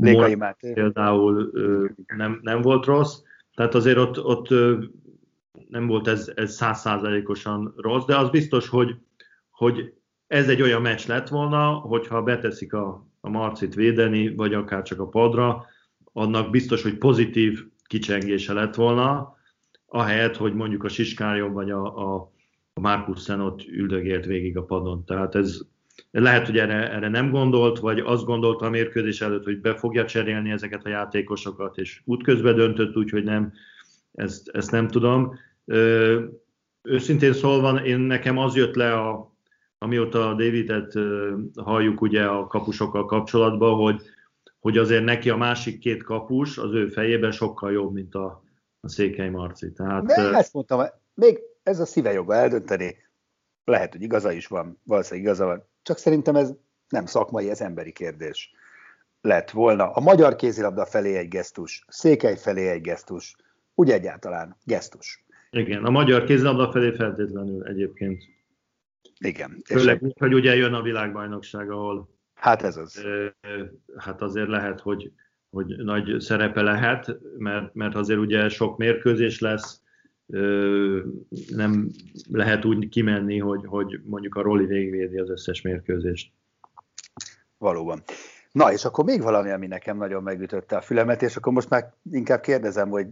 Lékai 0.00 0.34
Máté. 0.34 0.72
például 0.72 1.50
nem, 2.16 2.40
nem 2.42 2.62
volt 2.62 2.84
rossz, 2.84 3.20
tehát 3.54 3.74
azért 3.74 3.98
ott, 3.98 4.24
ott 4.24 4.48
nem 5.70 5.86
volt 5.86 6.08
ez, 6.08 6.32
ez 6.34 6.54
százszázalékosan 6.54 7.74
rossz, 7.76 8.04
de 8.04 8.16
az 8.16 8.30
biztos, 8.30 8.68
hogy, 8.68 8.96
hogy 9.50 9.92
ez 10.26 10.48
egy 10.48 10.62
olyan 10.62 10.82
meccs 10.82 11.06
lett 11.06 11.28
volna, 11.28 11.72
hogyha 11.72 12.22
beteszik 12.22 12.72
a, 12.72 13.06
a 13.20 13.28
Marcit 13.28 13.74
védeni, 13.74 14.34
vagy 14.34 14.54
akár 14.54 14.82
csak 14.82 15.00
a 15.00 15.08
padra, 15.08 15.66
annak 16.12 16.50
biztos, 16.50 16.82
hogy 16.82 16.98
pozitív 16.98 17.64
kicsengése 17.84 18.52
lett 18.52 18.74
volna, 18.74 19.36
ahelyett, 19.86 20.36
hogy 20.36 20.54
mondjuk 20.54 20.84
a 20.84 20.88
Siskárjon 20.88 21.52
vagy 21.52 21.70
a, 21.70 21.84
a, 21.98 22.32
a 22.74 22.80
Markussen 22.80 23.40
ott 23.40 23.66
üldögélt 23.66 24.24
végig 24.24 24.56
a 24.56 24.64
padon. 24.64 25.04
Tehát 25.04 25.34
ez 25.34 25.60
lehet, 26.10 26.46
hogy 26.46 26.58
erre, 26.58 26.92
erre 26.92 27.08
nem 27.08 27.30
gondolt, 27.30 27.78
vagy 27.78 27.98
azt 27.98 28.24
gondolta 28.24 28.66
a 28.66 28.70
mérkőzés 28.70 29.20
előtt, 29.20 29.44
hogy 29.44 29.60
be 29.60 29.74
fogja 29.74 30.04
cserélni 30.04 30.50
ezeket 30.50 30.84
a 30.84 30.88
játékosokat, 30.88 31.78
és 31.78 32.02
útközben 32.04 32.54
döntött 32.54 32.96
úgy, 32.96 33.10
hogy 33.10 33.24
nem, 33.24 33.52
ezt, 34.12 34.48
ezt 34.48 34.70
nem 34.70 34.88
tudom. 34.88 35.34
Ö, 35.70 36.24
őszintén 36.82 37.32
szólva, 37.32 37.84
én 37.84 37.98
nekem 37.98 38.38
az 38.38 38.56
jött 38.56 38.74
le, 38.74 38.92
a, 38.92 39.34
amióta 39.78 40.28
a 40.28 40.34
Davidet 40.34 40.92
halljuk 41.54 42.00
ugye 42.00 42.24
a 42.24 42.46
kapusokkal 42.46 43.06
kapcsolatban, 43.06 43.74
hogy, 43.74 44.02
hogy 44.60 44.78
azért 44.78 45.04
neki 45.04 45.30
a 45.30 45.36
másik 45.36 45.78
két 45.78 46.02
kapus 46.02 46.58
az 46.58 46.72
ő 46.72 46.88
fejében 46.88 47.30
sokkal 47.30 47.72
jobb, 47.72 47.92
mint 47.92 48.14
a, 48.14 48.42
a 48.80 48.88
Székely 48.88 49.28
Marci. 49.28 49.72
Tehát, 49.72 50.04
De 50.04 50.14
ezt 50.14 50.52
mondtam, 50.52 50.86
még 51.14 51.40
ez 51.62 51.80
a 51.80 51.86
szíve 51.86 52.12
joga 52.12 52.34
eldönteni, 52.34 52.96
lehet, 53.64 53.92
hogy 53.92 54.02
igaza 54.02 54.32
is 54.32 54.46
van, 54.46 54.80
valószínűleg 54.84 55.24
igaza 55.24 55.44
van, 55.44 55.64
csak 55.82 55.98
szerintem 55.98 56.36
ez 56.36 56.52
nem 56.88 57.06
szakmai, 57.06 57.50
ez 57.50 57.60
emberi 57.60 57.92
kérdés 57.92 58.52
lett 59.20 59.50
volna. 59.50 59.90
A 59.90 60.00
magyar 60.00 60.36
kézilabda 60.36 60.86
felé 60.86 61.16
egy 61.16 61.28
gesztus, 61.28 61.84
Székely 61.88 62.36
felé 62.36 62.68
egy 62.68 62.80
gesztus, 62.80 63.36
úgy 63.74 63.90
egyáltalán 63.90 64.56
gesztus. 64.64 65.24
Igen, 65.50 65.84
a 65.84 65.90
magyar 65.90 66.24
kézilabda 66.24 66.72
felé 66.72 66.92
feltétlenül 66.92 67.64
egyébként. 67.64 68.22
Igen. 69.18 69.62
Főleg 69.64 70.02
úgy, 70.02 70.14
hogy 70.18 70.34
ugye 70.34 70.56
jön 70.56 70.74
a 70.74 70.82
világbajnokság, 70.82 71.70
ahol 71.70 72.08
hát 72.34 72.62
ez 72.62 72.76
az. 72.76 73.04
Hát 73.96 74.22
azért 74.22 74.48
lehet, 74.48 74.80
hogy, 74.80 75.12
hogy 75.50 75.76
nagy 75.76 76.20
szerepe 76.20 76.62
lehet, 76.62 77.16
mert, 77.38 77.74
mert 77.74 77.94
azért 77.94 78.18
ugye 78.18 78.48
sok 78.48 78.76
mérkőzés 78.76 79.40
lesz, 79.40 79.82
nem 81.48 81.90
lehet 82.30 82.64
úgy 82.64 82.88
kimenni, 82.88 83.38
hogy, 83.38 83.66
hogy 83.66 84.00
mondjuk 84.04 84.34
a 84.34 84.42
Roli 84.42 84.66
végigvédi 84.66 85.18
az 85.18 85.30
összes 85.30 85.62
mérkőzést. 85.62 86.32
Valóban. 87.58 88.02
Na, 88.52 88.72
és 88.72 88.84
akkor 88.84 89.04
még 89.04 89.22
valami, 89.22 89.50
ami 89.50 89.66
nekem 89.66 89.96
nagyon 89.96 90.22
megütötte 90.22 90.76
a 90.76 90.80
fülemet, 90.80 91.22
és 91.22 91.36
akkor 91.36 91.52
most 91.52 91.68
már 91.68 91.94
inkább 92.10 92.40
kérdezem, 92.40 92.88
hogy 92.88 93.06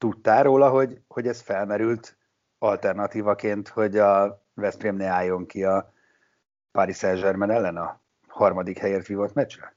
tudtál 0.00 0.42
róla, 0.42 0.68
hogy, 0.68 1.00
hogy 1.08 1.26
ez 1.26 1.40
felmerült 1.40 2.16
alternatívaként, 2.58 3.68
hogy 3.68 3.98
a 3.98 4.44
Veszprém 4.54 4.96
ne 4.96 5.06
álljon 5.06 5.46
ki 5.46 5.64
a 5.64 5.92
Paris 6.72 6.96
Saint-Germain 6.96 7.50
ellen 7.50 7.76
a 7.76 8.00
harmadik 8.28 8.78
helyért 8.78 9.06
vívott 9.06 9.34
meccsre? 9.34 9.74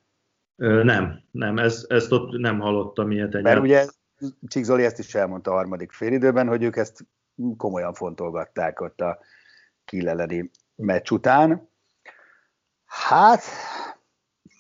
Ö, 0.56 0.84
nem, 0.84 1.22
nem, 1.32 1.58
ez, 1.58 1.86
ezt 1.88 2.12
ott 2.12 2.32
nem 2.38 2.60
hallottam 2.60 3.12
ilyet 3.12 3.36
egyáltalán. 3.36 3.62
Mert 3.62 3.66
ugye 3.66 3.86
Csík 4.48 4.64
Zoli 4.64 4.84
ezt 4.84 5.00
is 5.00 5.16
elmondta 5.16 5.52
a 5.52 5.54
harmadik 5.54 5.92
félidőben, 5.92 6.48
hogy 6.48 6.64
ők 6.64 6.76
ezt 6.76 7.06
komolyan 7.58 7.94
fontolgatták 7.94 8.82
ott 8.82 9.02
a 9.02 9.20
Kiel 9.86 10.28
meccs 10.76 11.12
után. 11.12 11.70
Hát, 12.86 13.44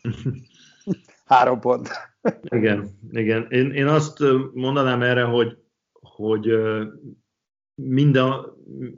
három 1.25 1.59
pont. 1.59 2.12
Igen, 2.43 2.99
igen. 3.11 3.47
Én, 3.49 3.71
én 3.71 3.87
azt 3.87 4.23
mondanám 4.53 5.01
erre, 5.01 5.23
hogy, 5.23 5.57
hogy 5.91 6.53
minden, 7.75 8.33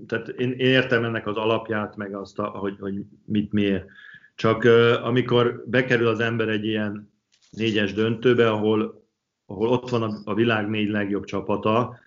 tehát 0.07 0.27
én, 0.27 0.51
értem 0.51 1.03
ennek 1.03 1.27
az 1.27 1.37
alapját, 1.37 1.95
meg 1.95 2.15
azt, 2.15 2.37
hogy, 2.37 2.75
hogy 2.79 3.01
mit 3.25 3.51
miért. 3.51 3.85
Csak 4.35 4.63
amikor 5.03 5.63
bekerül 5.65 6.07
az 6.07 6.19
ember 6.19 6.49
egy 6.49 6.65
ilyen 6.65 7.13
négyes 7.49 7.93
döntőbe, 7.93 8.49
ahol 8.49 9.05
ahol 9.45 9.67
ott 9.69 9.89
van 9.89 10.03
a, 10.03 10.11
a 10.23 10.33
világ 10.33 10.69
négy 10.69 10.89
legjobb 10.89 11.25
csapata, 11.25 11.99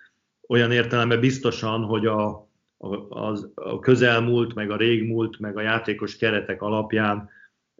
olyan 0.48 0.72
értelemben 0.72 1.20
biztosan, 1.20 1.84
hogy 1.84 2.06
a, 2.06 2.28
a, 2.78 2.96
az, 3.08 3.50
a 3.54 3.78
közelmúlt, 3.78 4.54
meg 4.54 4.70
a 4.70 4.76
régmúlt, 4.76 5.38
meg 5.38 5.56
a 5.56 5.60
játékos 5.60 6.16
keretek 6.16 6.62
alapján 6.62 7.28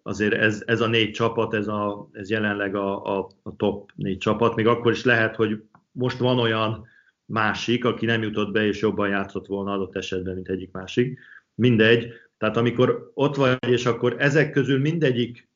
azért 0.09 0.35
ez, 0.35 0.63
ez 0.67 0.81
a 0.81 0.87
négy 0.87 1.11
csapat, 1.11 1.55
ez, 1.55 1.69
a, 1.69 2.09
ez 2.13 2.31
jelenleg 2.31 2.75
a, 2.75 3.19
a, 3.19 3.29
a 3.43 3.57
top 3.57 3.91
négy 3.95 4.19
csapat, 4.19 4.55
még 4.55 4.67
akkor 4.67 4.93
is 4.93 5.05
lehet, 5.05 5.37
hogy 5.37 5.63
most 5.93 6.19
van 6.19 6.39
olyan 6.39 6.87
másik, 7.25 7.85
aki 7.85 8.07
nem 8.07 8.23
jutott 8.23 8.53
be 8.53 8.67
és 8.67 8.81
jobban 8.81 9.09
játszott 9.09 9.47
volna 9.47 9.73
adott 9.73 9.97
esetben, 9.97 10.35
mint 10.35 10.49
egyik 10.49 10.73
másik. 10.73 11.19
Mindegy. 11.55 12.13
Tehát 12.39 12.57
amikor 12.57 13.11
ott 13.15 13.37
vagy, 13.37 13.59
és 13.69 13.87
akkor 13.87 14.15
ezek 14.19 14.51
közül 14.51 14.79
mindegyik 14.79 15.49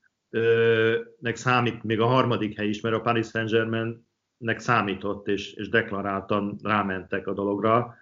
nek 1.18 1.36
számít 1.36 1.82
még 1.82 2.00
a 2.00 2.06
harmadik 2.06 2.56
hely 2.56 2.68
is, 2.68 2.80
mert 2.80 2.94
a 2.94 3.00
Paris 3.00 3.26
Saint-Germainnek 3.26 4.58
számított, 4.58 5.28
és, 5.28 5.52
és 5.52 5.68
deklaráltan 5.68 6.58
rámentek 6.62 7.26
a 7.26 7.32
dologra, 7.32 7.96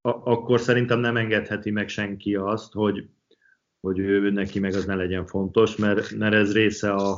a, 0.00 0.08
akkor 0.08 0.60
szerintem 0.60 1.00
nem 1.00 1.16
engedheti 1.16 1.70
meg 1.70 1.88
senki 1.88 2.34
azt, 2.34 2.72
hogy, 2.72 3.08
hogy 3.82 3.98
ő 3.98 4.30
neki 4.30 4.58
meg 4.58 4.74
az 4.74 4.84
ne 4.84 4.94
legyen 4.94 5.26
fontos, 5.26 5.76
mert, 5.76 6.10
mert 6.10 6.34
ez 6.34 6.52
része 6.52 6.92
a, 6.92 7.10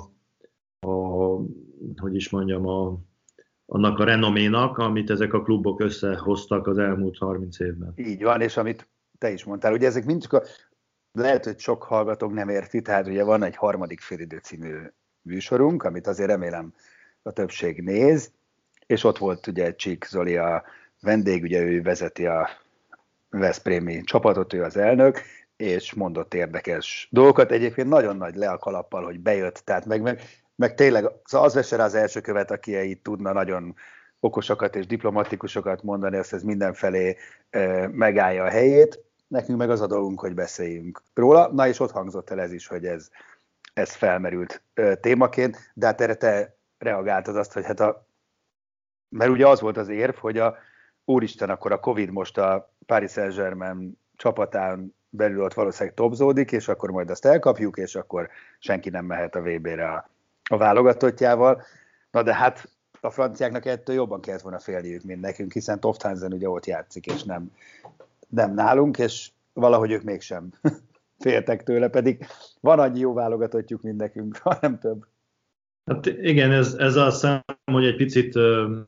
a 0.81 1.37
hogy 1.96 2.14
is 2.14 2.31
mondjam, 2.31 2.66
a, 2.66 2.98
annak 3.66 3.98
a 3.98 4.05
renoménak, 4.05 4.79
amit 4.79 5.11
ezek 5.11 5.33
a 5.33 5.42
klubok 5.42 5.81
összehoztak 5.81 6.66
az 6.66 6.79
elmúlt 6.79 7.18
30 7.18 7.61
évben. 7.61 7.92
Így 7.96 8.22
van, 8.22 8.40
és 8.40 8.57
amit 8.57 8.88
te 9.18 9.31
is 9.31 9.44
mondtál, 9.44 9.72
ugye 9.72 9.87
ezek 9.87 10.05
mind 10.05 10.22
csak 10.22 10.33
a 10.33 10.42
lehet, 11.12 11.44
hogy 11.44 11.59
sok 11.59 11.83
hallgatók 11.83 12.33
nem 12.33 12.48
érti, 12.48 12.83
tehát 12.83 13.07
ugye 13.07 13.24
van 13.24 13.42
egy 13.42 13.57
harmadik 13.57 14.00
félidő 14.00 14.38
című 14.42 14.74
műsorunk, 15.22 15.83
amit 15.83 16.07
azért 16.07 16.29
remélem 16.29 16.74
a 17.22 17.33
többség 17.33 17.83
néz, 17.83 18.33
és 18.87 19.05
ott 19.05 19.18
volt 19.18 19.46
ugye 19.46 19.74
Csík 19.74 20.05
Zoli 20.05 20.37
a 20.37 20.64
vendég, 21.00 21.42
ugye 21.42 21.62
ő 21.62 21.83
vezeti 21.83 22.27
a 22.27 22.48
Veszprémi 23.31 24.00
csapatot, 24.03 24.53
ő 24.53 24.62
az 24.62 24.77
elnök, 24.77 25.20
és 25.57 25.95
mondott 25.95 26.35
érdekes 26.35 27.09
dolgokat. 27.11 27.51
Egyébként 27.51 27.88
nagyon 27.88 28.17
nagy 28.17 28.35
le 28.35 28.59
hogy 28.90 29.21
bejött, 29.21 29.57
tehát 29.64 29.87
meg, 29.87 30.03
meg, 30.03 30.21
meg 30.55 30.75
tényleg 30.75 31.05
szóval 31.25 31.47
az 31.47 31.55
vesse 31.55 31.83
az 31.83 31.95
első 31.95 32.21
követ, 32.21 32.51
aki 32.51 32.90
itt 32.90 33.03
tudna 33.03 33.33
nagyon 33.33 33.75
okosakat 34.21 34.77
és 34.77 34.87
diplomatikusokat 34.87 35.83
mondani, 35.83 36.17
azt 36.17 36.33
ez 36.33 36.43
mindenfelé 36.43 37.17
e, 37.51 37.88
megállja 37.88 38.45
a 38.45 38.49
helyét 38.49 39.05
nekünk 39.27 39.59
meg 39.59 39.71
az 39.71 39.81
a 39.81 39.87
dolgunk, 39.87 40.21
hogy 40.21 40.35
beszéljünk 40.35 41.03
róla. 41.14 41.53
Na 41.53 41.69
és 41.69 41.81
ott 41.81 41.90
hangzott 41.90 42.31
el 42.31 42.40
ez 42.40 42.53
is, 42.53 42.67
hogy 42.67 42.87
ez, 42.87 43.11
ez 43.75 43.95
felmerült 43.95 44.62
ö, 44.75 44.95
témaként, 44.97 45.71
de 45.75 45.87
hát 45.87 46.01
erre 46.01 46.14
te 46.14 46.57
reagáltad 46.79 47.37
azt, 47.37 47.53
hogy 47.53 47.64
hát 47.64 47.81
a, 47.81 48.07
mert 49.09 49.31
ugye 49.31 49.49
az 49.49 49.61
volt 49.61 49.77
az 49.77 49.88
érv, 49.88 50.14
hogy 50.14 50.38
a 50.38 50.57
úristen, 51.05 51.51
akkor 51.51 51.73
a 51.73 51.81
Covid 51.81 52.11
most 52.11 52.38
a 52.38 52.75
Paris 52.87 53.11
Saint-Germain 53.11 53.99
csapatán 54.17 54.95
belül 55.16 55.42
ott 55.42 55.55
valószínűleg 55.55 55.94
topzódik, 55.94 56.53
és 56.53 56.68
akkor 56.68 56.90
majd 56.90 57.11
azt 57.11 57.24
elkapjuk, 57.24 57.77
és 57.77 57.94
akkor 57.94 58.29
senki 58.59 58.90
nem 58.90 59.05
mehet 59.05 59.35
a 59.35 59.40
VB-re 59.40 59.92
a, 59.92 60.09
a 60.50 60.57
válogatottjával. 60.57 61.62
Na 62.11 62.22
de 62.22 62.35
hát 62.35 62.68
a 63.00 63.11
franciáknak 63.11 63.66
ettől 63.66 63.96
jobban 63.96 64.20
kellett 64.20 64.40
volna 64.40 64.59
félniük, 64.59 65.03
mint 65.03 65.20
nekünk, 65.20 65.53
hiszen 65.53 65.81
Tofthansen 65.81 66.33
ugye 66.33 66.48
ott 66.48 66.66
játszik, 66.66 67.07
és 67.07 67.22
nem 67.22 67.53
nem 68.29 68.55
nálunk, 68.55 68.98
és 68.98 69.31
valahogy 69.53 69.90
ők 69.90 70.03
mégsem 70.03 70.53
féltek 71.24 71.62
tőle, 71.62 71.88
pedig 71.88 72.27
van 72.61 72.79
annyi 72.79 72.98
jó 72.98 73.12
válogatottjuk, 73.12 73.83
mint 73.83 73.96
nekünk, 73.96 74.37
hanem 74.42 74.79
több. 74.79 75.07
Hát 75.85 76.07
igen, 76.07 76.53
ez, 76.53 76.74
ez 76.74 76.96
azt 76.96 77.20
hiszem, 77.20 77.42
hogy 77.72 77.85
egy 77.85 77.96
picit 77.96 78.37
uh, 78.37 78.79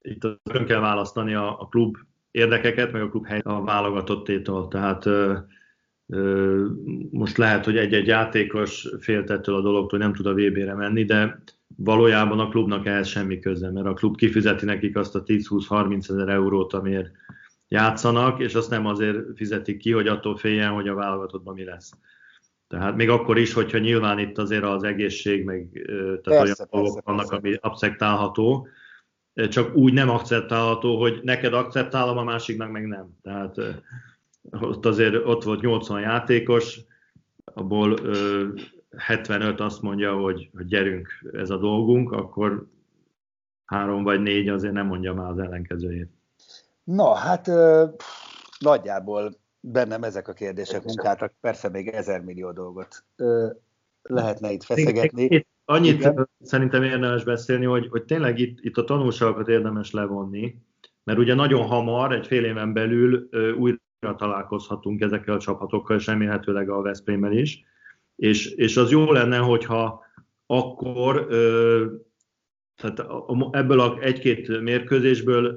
itt 0.00 0.24
ön 0.24 0.66
kell 0.66 0.80
választani 0.80 1.34
a, 1.34 1.60
a 1.60 1.66
klub 1.66 1.96
érdekeket, 2.32 2.92
meg 2.92 3.02
a 3.02 3.08
klub 3.08 3.26
hely 3.26 3.40
a 3.44 3.64
válogatottétól. 3.64 4.68
Tehát 4.68 5.06
uh, 5.06 5.36
uh, 6.06 6.66
most 7.10 7.36
lehet, 7.36 7.64
hogy 7.64 7.76
egy-egy 7.76 8.06
játékos 8.06 8.88
féltettől 9.00 9.54
a 9.54 9.60
dologtól, 9.60 9.98
nem 9.98 10.14
tud 10.14 10.26
a 10.26 10.34
VB-re 10.34 10.74
menni, 10.74 11.04
de 11.04 11.42
valójában 11.76 12.40
a 12.40 12.48
klubnak 12.48 12.86
ehhez 12.86 13.08
semmi 13.08 13.38
köze, 13.38 13.70
mert 13.70 13.86
a 13.86 13.92
klub 13.92 14.16
kifizeti 14.16 14.64
nekik 14.64 14.96
azt 14.96 15.14
a 15.14 15.22
10-20-30 15.22 16.10
ezer 16.10 16.28
eurót, 16.28 16.72
amiért 16.72 17.10
játszanak, 17.68 18.40
és 18.40 18.54
azt 18.54 18.70
nem 18.70 18.86
azért 18.86 19.18
fizetik 19.34 19.78
ki, 19.78 19.92
hogy 19.92 20.06
attól 20.06 20.36
féljen, 20.36 20.70
hogy 20.70 20.88
a 20.88 20.94
válogatottban 20.94 21.54
mi 21.54 21.64
lesz. 21.64 21.92
Tehát 22.68 22.96
még 22.96 23.08
akkor 23.08 23.38
is, 23.38 23.52
hogyha 23.52 23.78
nyilván 23.78 24.18
itt 24.18 24.38
azért 24.38 24.64
az 24.64 24.82
egészség, 24.82 25.44
meg 25.44 25.68
tehát 26.22 26.22
persze, 26.22 26.66
olyan 26.70 26.84
dolgok 26.84 27.04
vannak, 27.04 27.30
ami 27.30 27.54
akceptálható, 27.60 28.68
csak 29.34 29.74
úgy 29.74 29.92
nem 29.92 30.08
akceptálható, 30.08 31.00
hogy 31.00 31.20
neked 31.22 31.54
akceptálom, 31.54 32.16
a 32.16 32.24
másiknak 32.24 32.70
meg 32.70 32.86
nem. 32.86 33.18
Tehát 33.22 33.56
ott 34.50 34.86
azért 34.86 35.14
ott 35.26 35.44
volt 35.44 35.60
80 35.60 36.00
játékos, 36.00 36.80
abból 37.44 37.98
75 38.96 39.60
azt 39.60 39.82
mondja, 39.82 40.14
hogy, 40.14 40.50
hogy 40.56 40.66
gyerünk, 40.66 41.08
ez 41.32 41.50
a 41.50 41.56
dolgunk, 41.56 42.12
akkor 42.12 42.66
három 43.64 44.02
vagy 44.02 44.20
négy 44.20 44.48
azért 44.48 44.72
nem 44.72 44.86
mondja 44.86 45.14
már 45.14 45.30
az 45.30 45.38
ellenkezőjét. 45.38 46.10
Na, 46.84 47.14
hát 47.14 47.50
nagyjából 48.58 49.34
bennem 49.60 50.02
ezek 50.02 50.28
a 50.28 50.32
kérdések 50.32 50.84
munkáltak, 50.84 51.32
persze 51.40 51.68
még 51.68 51.88
ezer 51.88 52.20
millió 52.20 52.52
dolgot 52.52 53.04
lehetne 54.02 54.52
itt 54.52 54.64
feszegetni. 54.64 55.46
Annyit 55.64 55.98
Igen. 55.98 56.28
szerintem 56.40 56.82
érdemes 56.82 57.24
beszélni, 57.24 57.64
hogy, 57.64 57.88
hogy 57.88 58.02
tényleg 58.04 58.38
itt, 58.38 58.58
itt 58.60 58.76
a 58.76 58.84
tanulságokat 58.84 59.48
érdemes 59.48 59.90
levonni, 59.90 60.56
mert 61.04 61.18
ugye 61.18 61.34
nagyon 61.34 61.66
hamar, 61.66 62.12
egy 62.12 62.26
fél 62.26 62.44
éven 62.44 62.72
belül 62.72 63.28
újra 63.58 64.14
találkozhatunk 64.16 65.00
ezekkel 65.00 65.34
a 65.34 65.38
csapatokkal, 65.38 65.96
és 65.96 66.06
remélhetőleg 66.06 66.68
a 66.68 66.82
Veszprémmel 66.82 67.32
is, 67.32 67.64
és, 68.16 68.50
és 68.50 68.76
az 68.76 68.90
jó 68.90 69.12
lenne, 69.12 69.36
hogyha 69.36 70.04
akkor 70.46 71.26
tehát 72.76 73.04
ebből 73.50 73.80
a 73.80 73.98
egy-két 74.00 74.60
mérkőzésből 74.60 75.56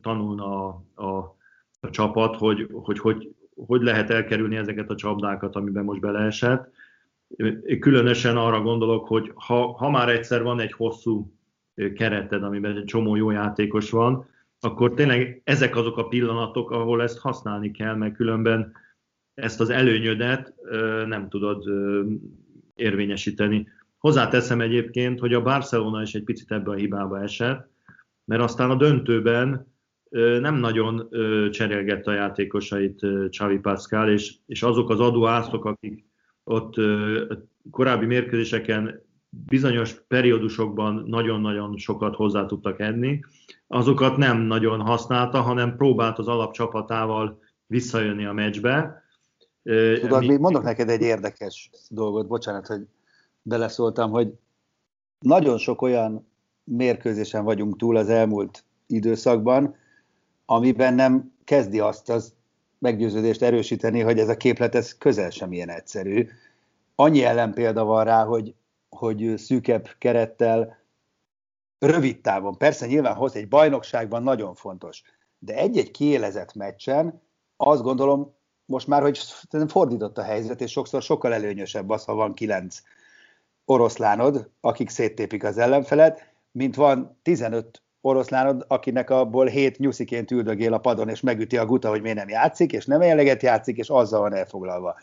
tanulna 0.00 0.66
a, 0.66 0.84
a, 0.94 1.36
a 1.80 1.90
csapat, 1.90 2.36
hogy, 2.36 2.68
hogy, 2.72 2.98
hogy 2.98 3.28
hogy 3.66 3.82
lehet 3.82 4.10
elkerülni 4.10 4.56
ezeket 4.56 4.90
a 4.90 4.94
csapdákat, 4.94 5.56
amiben 5.56 5.84
most 5.84 6.00
beleesett. 6.00 6.70
Különösen 7.80 8.36
arra 8.36 8.60
gondolok, 8.60 9.06
hogy 9.06 9.32
ha, 9.34 9.72
ha 9.72 9.90
már 9.90 10.08
egyszer 10.08 10.42
van 10.42 10.60
egy 10.60 10.72
hosszú 10.72 11.32
kereted, 11.94 12.42
amiben 12.42 12.76
egy 12.76 12.84
csomó 12.84 13.16
jó 13.16 13.30
játékos 13.30 13.90
van, 13.90 14.26
akkor 14.60 14.94
tényleg 14.94 15.40
ezek 15.44 15.76
azok 15.76 15.96
a 15.96 16.08
pillanatok, 16.08 16.70
ahol 16.70 17.02
ezt 17.02 17.18
használni 17.18 17.70
kell, 17.70 17.94
mert 17.94 18.14
különben 18.14 18.72
ezt 19.34 19.60
az 19.60 19.70
előnyödet 19.70 20.54
nem 21.06 21.28
tudod 21.28 21.64
érvényesíteni. 22.74 23.68
Hozzáteszem 23.98 24.60
egyébként, 24.60 25.18
hogy 25.18 25.34
a 25.34 25.42
Barcelona 25.42 26.02
is 26.02 26.14
egy 26.14 26.24
picit 26.24 26.52
ebbe 26.52 26.70
a 26.70 26.74
hibába 26.74 27.22
esett, 27.22 27.70
mert 28.24 28.42
aztán 28.42 28.70
a 28.70 28.76
döntőben 28.76 29.66
nem 30.40 30.54
nagyon 30.54 31.08
cserélgette 31.50 32.10
a 32.10 32.14
játékosait 32.14 33.06
Xavi 33.30 33.58
Pascal, 33.58 34.10
és, 34.10 34.34
és 34.46 34.62
azok 34.62 34.90
az 34.90 35.00
adóászok, 35.00 35.64
akik 35.64 36.07
ott 36.48 36.74
korábbi 37.70 38.06
mérkőzéseken 38.06 39.02
bizonyos 39.30 39.94
periódusokban 40.08 41.04
nagyon-nagyon 41.06 41.76
sokat 41.76 42.14
hozzá 42.14 42.46
tudtak 42.46 42.80
enni, 42.80 43.20
azokat 43.66 44.16
nem 44.16 44.38
nagyon 44.38 44.80
használta, 44.80 45.40
hanem 45.40 45.76
próbált 45.76 46.18
az 46.18 46.28
alapcsapatával 46.28 47.38
visszajönni 47.66 48.24
a 48.24 48.32
meccsbe. 48.32 49.02
Tudod, 50.00 50.26
mi... 50.26 50.36
mondok 50.36 50.62
neked 50.62 50.88
egy 50.88 51.02
érdekes 51.02 51.70
dolgot, 51.88 52.26
bocsánat, 52.26 52.66
hogy 52.66 52.80
beleszóltam, 53.42 54.10
hogy 54.10 54.32
nagyon 55.18 55.58
sok 55.58 55.82
olyan 55.82 56.28
mérkőzésen 56.64 57.44
vagyunk 57.44 57.76
túl 57.76 57.96
az 57.96 58.08
elmúlt 58.08 58.64
időszakban, 58.86 59.74
amiben 60.44 60.94
nem 60.94 61.32
kezdi 61.44 61.80
azt 61.80 62.10
az 62.10 62.34
meggyőződést 62.78 63.42
erősíteni, 63.42 64.00
hogy 64.00 64.18
ez 64.18 64.28
a 64.28 64.36
képlet 64.36 64.74
ez 64.74 64.98
közel 64.98 65.30
sem 65.30 65.52
ilyen 65.52 65.68
egyszerű. 65.68 66.28
Annyi 66.94 67.24
ellenpélda 67.24 67.84
van 67.84 68.04
rá, 68.04 68.24
hogy, 68.24 68.54
hogy 68.88 69.34
szűkebb 69.36 69.88
kerettel, 69.98 70.78
rövid 71.78 72.20
távon, 72.20 72.58
persze 72.58 72.86
nyilván 72.86 73.14
hoz 73.14 73.36
egy 73.36 73.48
bajnokságban 73.48 74.22
nagyon 74.22 74.54
fontos, 74.54 75.02
de 75.38 75.54
egy-egy 75.54 75.90
kiélezett 75.90 76.54
meccsen 76.54 77.22
azt 77.56 77.82
gondolom 77.82 78.36
most 78.64 78.86
már, 78.86 79.02
hogy 79.02 79.18
fordított 79.66 80.18
a 80.18 80.22
helyzet, 80.22 80.60
és 80.60 80.70
sokszor 80.70 81.02
sokkal 81.02 81.34
előnyösebb 81.34 81.90
az, 81.90 82.04
ha 82.04 82.14
van 82.14 82.34
kilenc 82.34 82.82
oroszlánod, 83.64 84.50
akik 84.60 84.88
széttépik 84.88 85.44
az 85.44 85.58
ellenfelet, 85.58 86.32
mint 86.50 86.74
van 86.74 87.18
15 87.22 87.82
oroszlánod, 88.08 88.64
akinek 88.68 89.10
abból 89.10 89.46
hét 89.46 89.78
nyusziként 89.78 90.30
üldögél 90.30 90.72
a 90.72 90.78
padon, 90.78 91.08
és 91.08 91.20
megüti 91.20 91.56
a 91.56 91.66
guta, 91.66 91.88
hogy 91.88 92.02
miért 92.02 92.16
nem 92.16 92.28
játszik, 92.28 92.72
és 92.72 92.84
nem 92.86 93.00
eleget 93.00 93.42
játszik, 93.42 93.76
és 93.76 93.88
azzal 93.88 94.20
van 94.20 94.34
elfoglalva. 94.34 94.96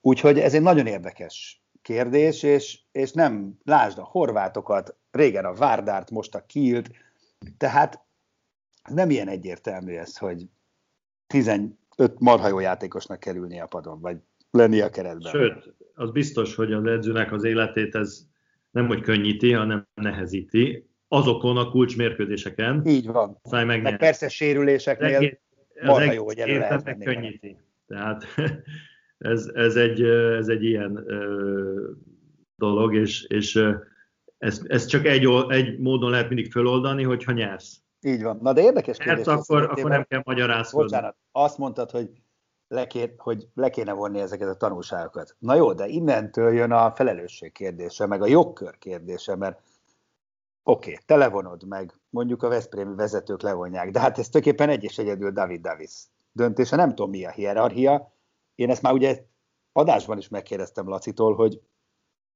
Úgyhogy 0.00 0.38
ez 0.38 0.54
egy 0.54 0.62
nagyon 0.62 0.86
érdekes 0.86 1.62
kérdés, 1.82 2.42
és, 2.42 2.78
és 2.92 3.12
nem, 3.12 3.58
lásd 3.64 3.98
a 3.98 4.04
horvátokat, 4.04 4.96
régen 5.10 5.44
a 5.44 5.54
Várdárt, 5.54 6.10
most 6.10 6.34
a 6.34 6.46
Kilt, 6.46 6.90
tehát 7.56 8.00
nem 8.90 9.10
ilyen 9.10 9.28
egyértelmű 9.28 9.94
ez, 9.94 10.16
hogy 10.16 10.48
15 11.26 11.70
marha 12.18 12.48
jó 12.48 12.58
játékosnak 12.58 13.20
kerülni 13.20 13.60
a 13.60 13.66
padon, 13.66 14.00
vagy 14.00 14.16
lenni 14.50 14.80
a 14.80 14.90
keretben. 14.90 15.32
Sőt, 15.32 15.74
az 15.94 16.10
biztos, 16.10 16.54
hogy 16.54 16.72
az 16.72 16.84
edzőnek 16.84 17.32
az 17.32 17.44
életét 17.44 17.94
ez 17.94 18.26
nem 18.70 18.86
hogy 18.86 19.00
könnyíti, 19.00 19.52
hanem 19.52 19.86
nehezíti 19.94 20.87
azokon 21.08 21.56
a 21.56 21.70
kulcsmérkőzéseken. 21.70 22.82
Így 22.86 23.06
van. 23.06 23.40
Meg, 23.50 23.82
meg 23.82 23.96
persze 23.96 24.28
sérüléseknél 24.28 25.38
marha 25.82 26.12
jó, 26.12 26.24
hogy 26.24 26.38
elő 26.38 26.58
lehet 26.58 26.82
venni. 26.82 27.04
Könnyíti. 27.04 27.56
Tehát 27.86 28.24
ez, 29.18 29.50
ez, 29.54 29.76
egy, 29.76 30.02
ez 30.02 30.48
egy 30.48 30.64
ilyen 30.64 30.96
ö, 31.06 31.90
dolog, 32.56 32.94
és, 32.94 33.24
és 33.24 33.60
ez, 34.38 34.62
ez 34.66 34.86
csak 34.86 35.04
egy, 35.06 35.28
egy 35.48 35.78
módon 35.78 36.10
lehet 36.10 36.28
mindig 36.28 36.50
föloldani, 36.50 37.02
hogyha 37.02 37.32
nyersz. 37.32 37.80
Így 38.00 38.22
van. 38.22 38.38
Na 38.42 38.52
de 38.52 38.62
érdekes 38.62 38.96
kérdés. 38.98 39.26
Mert 39.26 39.38
akkor, 39.38 39.62
akkor 39.62 39.90
nem 39.90 40.04
kell 40.08 40.22
magyarázkodni. 40.24 40.90
Bocsánat, 40.90 41.16
azt 41.32 41.58
mondtad, 41.58 41.90
hogy 41.90 42.10
le, 42.68 42.86
kéne, 42.86 43.12
hogy 43.16 43.48
le 43.54 43.70
kéne 43.70 43.92
vonni 43.92 44.20
ezeket 44.20 44.48
a 44.48 44.56
tanulságokat. 44.56 45.36
Na 45.38 45.54
jó, 45.54 45.72
de 45.72 45.86
innentől 45.86 46.52
jön 46.52 46.72
a 46.72 46.90
felelősség 46.90 47.52
kérdése, 47.52 48.06
meg 48.06 48.22
a 48.22 48.26
jogkör 48.26 48.78
kérdése, 48.78 49.36
mert 49.36 49.60
Oké, 50.70 50.90
okay, 50.90 51.02
te 51.06 51.66
meg, 51.66 51.92
mondjuk 52.10 52.42
a 52.42 52.48
Veszprémi 52.48 52.94
vezetők 52.94 53.42
levonják, 53.42 53.90
de 53.90 54.00
hát 54.00 54.18
ez 54.18 54.28
tulajdonképpen 54.28 54.68
egy 54.74 54.84
és 54.84 54.98
egyedül 54.98 55.30
David 55.30 55.60
Davis 55.60 56.06
döntése, 56.32 56.76
nem 56.76 56.88
tudom 56.88 57.10
mi 57.10 57.24
a 57.24 57.30
hierarchia. 57.30 58.12
Én 58.54 58.70
ezt 58.70 58.82
már 58.82 58.92
ugye 58.92 59.24
adásban 59.72 60.18
is 60.18 60.28
megkérdeztem 60.28 60.88
Lacitól, 60.88 61.34
hogy 61.34 61.60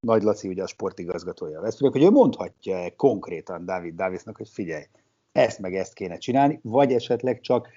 Nagy 0.01 0.23
Laci 0.23 0.49
ugye 0.49 0.62
a 0.62 0.66
sportigazgatója 0.66 1.59
a 1.59 1.62
Veszprémi, 1.62 1.92
hogy 1.92 2.03
ő 2.03 2.11
mondhatja 2.11 2.97
konkrétan 2.97 3.64
David 3.64 3.95
Davisnak, 3.95 4.37
hogy 4.37 4.49
figyelj, 4.49 4.85
ezt 5.33 5.59
meg 5.59 5.75
ezt 5.75 5.95
kéne 5.95 6.16
csinálni, 6.16 6.61
vagy 6.62 6.92
esetleg 6.92 7.40
csak 7.40 7.68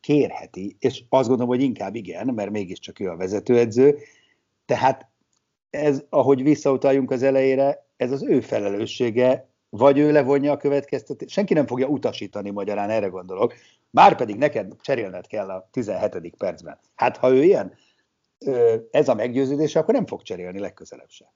kérheti, 0.00 0.76
és 0.78 1.04
azt 1.08 1.28
gondolom, 1.28 1.52
hogy 1.52 1.62
inkább 1.62 1.94
igen, 1.94 2.34
mert 2.34 2.50
mégiscsak 2.50 3.00
ő 3.00 3.08
a 3.08 3.16
vezetőedző, 3.16 3.98
tehát 4.64 5.08
ez, 5.70 6.04
ahogy 6.08 6.42
visszautaljunk 6.42 7.10
az 7.10 7.22
elejére, 7.22 7.86
ez 7.96 8.12
az 8.12 8.22
ő 8.22 8.40
felelőssége, 8.40 9.50
vagy 9.76 9.98
ő 9.98 10.12
levonja 10.12 10.52
a 10.52 10.56
következtetést. 10.56 11.30
Senki 11.30 11.54
nem 11.54 11.66
fogja 11.66 11.86
utasítani 11.86 12.50
magyarán, 12.50 12.90
erre 12.90 13.06
gondolok. 13.06 13.54
Már 13.90 14.16
pedig 14.16 14.36
neked 14.36 14.76
cserélned 14.80 15.26
kell 15.26 15.48
a 15.48 15.68
17. 15.70 16.34
percben. 16.38 16.78
Hát 16.94 17.16
ha 17.16 17.30
ő 17.34 17.42
ilyen, 17.42 17.72
ez 18.90 19.08
a 19.08 19.14
meggyőződése, 19.14 19.78
akkor 19.78 19.94
nem 19.94 20.06
fog 20.06 20.22
cserélni 20.22 20.58
legközelebb 20.58 21.08
se. 21.08 21.32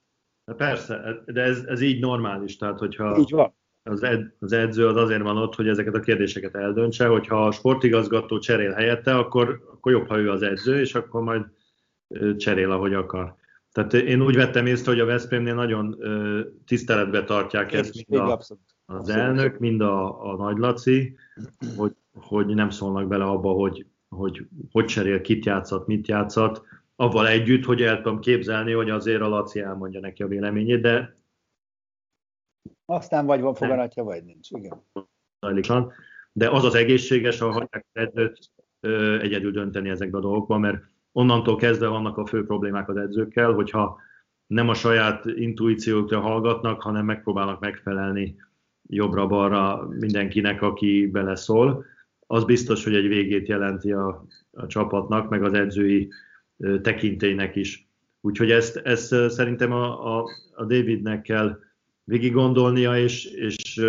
Persze, 0.57 1.23
de 1.25 1.41
ez, 1.41 1.63
ez 1.67 1.81
így 1.81 1.99
normális, 1.99 2.57
tehát 2.57 2.79
hogyha 2.79 3.17
így 3.17 3.31
van. 3.31 3.53
Az, 3.83 4.03
ed, 4.03 4.33
az 4.39 4.51
edző 4.51 4.87
az 4.87 4.95
azért 4.95 5.21
van 5.21 5.37
ott, 5.37 5.55
hogy 5.55 5.67
ezeket 5.67 5.95
a 5.95 5.99
kérdéseket 5.99 6.55
eldöntse, 6.55 7.07
hogyha 7.07 7.45
a 7.45 7.51
sportigazgató 7.51 8.39
cserél 8.39 8.71
helyette, 8.71 9.17
akkor, 9.17 9.63
akkor 9.71 9.91
jobb, 9.91 10.07
ha 10.07 10.17
ő 10.17 10.31
az 10.31 10.41
edző, 10.41 10.79
és 10.79 10.95
akkor 10.95 11.21
majd 11.21 11.45
cserél, 12.37 12.71
ahogy 12.71 12.93
akar. 12.93 13.35
Tehát 13.77 13.93
én 13.93 14.21
úgy 14.21 14.35
vettem 14.35 14.65
észre, 14.65 14.91
hogy 14.91 14.99
a 14.99 15.05
Veszprémnél 15.05 15.53
nagyon 15.53 15.97
tiszteletbe 16.65 17.23
tartják 17.23 17.73
ezt 17.73 18.07
mind 18.07 18.21
a, 18.21 18.39
az 18.85 19.09
elnök, 19.09 19.59
mind 19.59 19.81
a, 19.81 20.29
a 20.31 20.35
nagy 20.35 20.57
Laci, 20.57 21.15
hogy, 21.75 21.95
hogy 22.13 22.45
nem 22.45 22.69
szólnak 22.69 23.07
bele 23.07 23.23
abba, 23.23 23.51
hogy, 23.51 23.85
hogy 24.09 24.47
hogy 24.71 24.85
cserél, 24.85 25.21
kit 25.21 25.45
játszat, 25.45 25.87
mit 25.87 26.07
játszat, 26.07 26.61
avval 26.95 27.27
együtt, 27.27 27.65
hogy 27.65 27.81
el 27.81 28.01
tudom 28.01 28.19
képzelni, 28.19 28.71
hogy 28.71 28.89
azért 28.89 29.21
a 29.21 29.27
Laci 29.27 29.59
elmondja 29.59 29.99
neki 29.99 30.23
a 30.23 30.27
véleményét, 30.27 30.81
de 30.81 31.17
aztán 32.85 33.25
vagy 33.25 33.41
van 33.41 33.53
foganatja, 33.53 34.03
vagy 34.03 34.23
nincs. 34.23 34.49
Igen. 34.51 35.91
De 36.31 36.49
az 36.49 36.63
az 36.63 36.75
egészséges, 36.75 37.39
ha 37.39 37.51
hagyják 37.51 37.85
edzőt 37.91 38.51
egyedül 39.21 39.51
dönteni 39.51 39.89
ezekben 39.89 40.21
a 40.21 40.23
dolgokban, 40.23 40.59
mert 40.59 40.95
onnantól 41.17 41.55
kezdve 41.55 41.87
vannak 41.87 42.17
a 42.17 42.25
fő 42.25 42.45
problémák 42.45 42.89
az 42.89 42.97
edzőkkel, 42.97 43.51
hogyha 43.53 43.97
nem 44.47 44.69
a 44.69 44.73
saját 44.73 45.25
intuíciókra 45.25 46.19
hallgatnak, 46.19 46.81
hanem 46.81 47.05
megpróbálnak 47.05 47.59
megfelelni 47.59 48.35
jobbra-balra 48.89 49.87
mindenkinek, 49.99 50.61
aki 50.61 51.07
beleszól, 51.07 51.85
az 52.27 52.43
biztos, 52.43 52.83
hogy 52.83 52.95
egy 52.95 53.07
végét 53.07 53.47
jelenti 53.47 53.91
a, 53.91 54.25
a 54.51 54.67
csapatnak, 54.67 55.29
meg 55.29 55.43
az 55.43 55.53
edzői 55.53 56.09
tekintélynek 56.81 57.55
is. 57.55 57.89
Úgyhogy 58.21 58.51
ezt, 58.51 58.77
ezt 58.77 59.29
szerintem 59.29 59.71
a, 59.71 60.17
a, 60.17 60.25
a 60.55 60.65
Davidnek 60.65 61.21
kell 61.21 61.59
végig 62.03 62.33
gondolnia, 62.33 62.97
és, 62.97 63.25
és, 63.25 63.81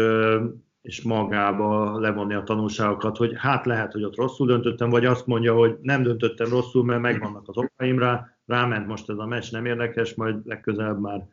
és 0.82 1.02
magába 1.02 1.98
levonni 1.98 2.34
a 2.34 2.42
tanulságokat, 2.42 3.16
hogy 3.16 3.32
hát 3.36 3.66
lehet, 3.66 3.92
hogy 3.92 4.04
ott 4.04 4.16
rosszul 4.16 4.46
döntöttem, 4.46 4.90
vagy 4.90 5.04
azt 5.04 5.26
mondja, 5.26 5.54
hogy 5.54 5.76
nem 5.80 6.02
döntöttem 6.02 6.48
rosszul, 6.48 6.84
mert 6.84 7.00
megvannak 7.00 7.48
az 7.48 7.56
okaim 7.56 7.98
rá, 7.98 8.36
ráment 8.46 8.86
most 8.86 9.10
ez 9.10 9.18
a 9.18 9.26
meccs, 9.26 9.52
nem 9.52 9.66
érdekes, 9.66 10.14
majd 10.14 10.46
legközelebb 10.46 11.00
már 11.00 11.28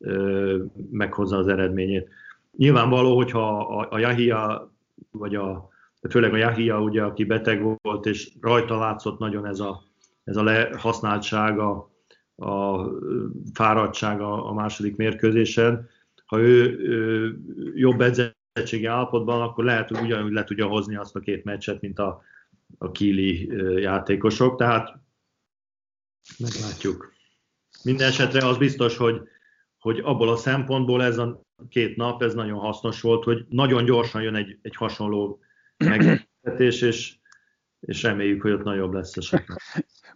ö, 0.00 0.58
meghozza 0.90 1.36
az 1.36 1.48
eredményét. 1.48 2.08
Nyilvánvaló, 2.56 3.16
hogyha 3.16 3.58
a, 3.58 3.86
a 3.90 3.98
Jahia, 3.98 4.72
vagy 5.10 5.34
a, 5.34 5.68
főleg 6.10 6.32
a 6.32 6.36
Jahia, 6.36 6.80
ugye, 6.80 7.02
aki 7.02 7.24
beteg 7.24 7.78
volt, 7.82 8.06
és 8.06 8.32
rajta 8.40 8.78
látszott 8.78 9.18
nagyon 9.18 9.46
ez 9.46 9.60
a, 9.60 9.82
ez 10.24 10.36
a 10.36 10.42
lehasználtság, 10.42 11.58
a, 11.58 11.90
a 12.36 12.86
fáradtság 13.54 14.20
a, 14.20 14.52
második 14.52 14.96
mérkőzésen, 14.96 15.88
ha 16.26 16.38
ő, 16.38 16.78
ő 16.78 17.36
jobb 17.74 18.00
edzettségi 18.52 18.86
állapotban, 18.86 19.40
akkor 19.40 19.64
lehet, 19.64 19.88
hogy 19.88 20.00
ugyanúgy 20.00 20.32
le 20.32 20.44
tudja 20.44 20.66
hozni 20.66 20.96
azt 20.96 21.16
a 21.16 21.20
két 21.20 21.44
meccset, 21.44 21.80
mint 21.80 21.98
a, 21.98 22.22
a 22.78 22.90
Kili 22.90 23.46
játékosok, 23.80 24.58
tehát 24.58 24.98
meglátjuk. 26.38 27.12
Minden 27.84 28.08
esetre 28.08 28.46
az 28.46 28.58
biztos, 28.58 28.96
hogy, 28.96 29.20
hogy 29.78 29.98
abból 29.98 30.28
a 30.28 30.36
szempontból 30.36 31.02
ez 31.02 31.18
a 31.18 31.42
két 31.68 31.96
nap, 31.96 32.22
ez 32.22 32.34
nagyon 32.34 32.58
hasznos 32.58 33.00
volt, 33.00 33.24
hogy 33.24 33.46
nagyon 33.48 33.84
gyorsan 33.84 34.22
jön 34.22 34.34
egy, 34.34 34.58
egy 34.62 34.76
hasonló 34.76 35.40
megvetés, 35.76 36.82
és, 36.82 37.16
és 37.80 38.02
reméljük, 38.02 38.42
hogy 38.42 38.52
ott 38.52 38.64
nagyobb 38.64 38.92
lesz 38.92 39.16
esetleg. 39.16 39.58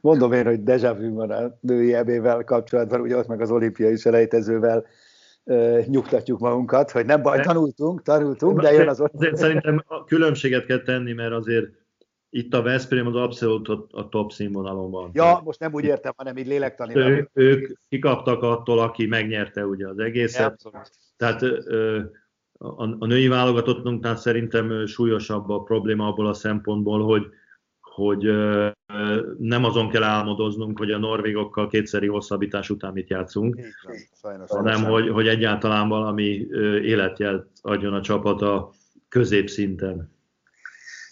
Mondom 0.01 0.33
én, 0.33 0.45
hogy 0.45 0.63
deja 0.63 0.95
vu 0.95 1.15
van 1.15 1.31
a 1.31 1.59
női 1.61 1.95
ebével 1.95 2.45
kapcsolatban, 2.45 3.01
ugye 3.01 3.17
ott 3.17 3.27
meg 3.27 3.41
az 3.41 3.51
olimpiai 3.51 3.97
selejtezővel 3.97 4.87
nyugtatjuk 5.87 6.39
magunkat, 6.39 6.91
hogy 6.91 7.07
nem 7.07 7.23
baj, 7.23 7.41
tanultunk, 7.41 8.03
tanultunk, 8.03 8.61
de 8.61 8.73
jön 8.73 8.89
az 8.89 9.01
ott. 9.01 9.15
Azért 9.15 9.37
szerintem 9.37 9.83
a 9.87 10.05
különbséget 10.05 10.67
kell 10.67 10.83
tenni, 10.83 11.13
mert 11.13 11.33
azért 11.33 11.67
itt 12.31 12.55
a 12.55 12.63
Veszprém 12.63 13.07
az 13.07 13.15
abszolút 13.15 13.69
a 13.91 14.09
top 14.09 14.33
színvonalon 14.33 14.91
van. 14.91 15.11
Ja, 15.13 15.41
most 15.45 15.61
nem 15.61 15.73
úgy 15.73 15.85
értem, 15.85 16.13
hanem 16.17 16.37
így 16.37 16.47
lélektani. 16.47 16.97
Ő, 16.97 17.31
ők 17.33 17.79
kikaptak 17.89 18.43
attól, 18.43 18.79
aki 18.79 19.07
megnyerte 19.07 19.67
ugye 19.67 19.89
az 19.89 19.99
egészet. 19.99 20.63
Ja, 20.65 20.83
Tehát 21.17 21.43
a, 22.59 22.83
a 22.83 23.07
női 23.07 23.29
válogatottunknál 23.29 24.17
szerintem 24.17 24.87
súlyosabb 24.87 25.49
a 25.49 25.63
probléma 25.63 26.07
abból 26.07 26.27
a 26.27 26.35
szempontból, 26.35 27.05
hogy 27.05 27.27
hogy 27.97 28.23
nem 29.39 29.65
azon 29.65 29.89
kell 29.89 30.03
álmodoznunk, 30.03 30.79
hogy 30.79 30.91
a 30.91 30.99
norvégokkal 30.99 31.69
kétszeri 31.69 32.07
hosszabbítás 32.07 32.71
után 32.71 32.93
mit 32.93 33.11
játszunk, 33.11 33.61
sajnos, 34.21 34.51
hanem 34.51 34.85
hogy, 34.85 35.09
hogy 35.09 35.29
egyáltalán 35.29 35.89
valami 35.89 36.47
életjelt 36.83 37.47
adjon 37.63 37.95
a 37.95 38.01
csapat 38.01 38.43
a 38.43 38.71
középszinten. 39.09 40.15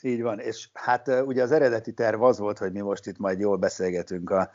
Így 0.03 0.23
van, 0.23 0.39
és 0.39 0.69
hát 0.73 1.23
ugye 1.27 1.43
az 1.43 1.53
eredeti 1.53 1.93
terv 1.93 2.23
az 2.23 2.39
volt, 2.39 2.59
hogy 2.59 2.73
mi 2.73 2.81
most 2.81 3.07
itt 3.07 3.19
majd 3.19 3.41
jól 3.41 3.57
beszélgetünk 3.57 4.31
a 4.31 4.51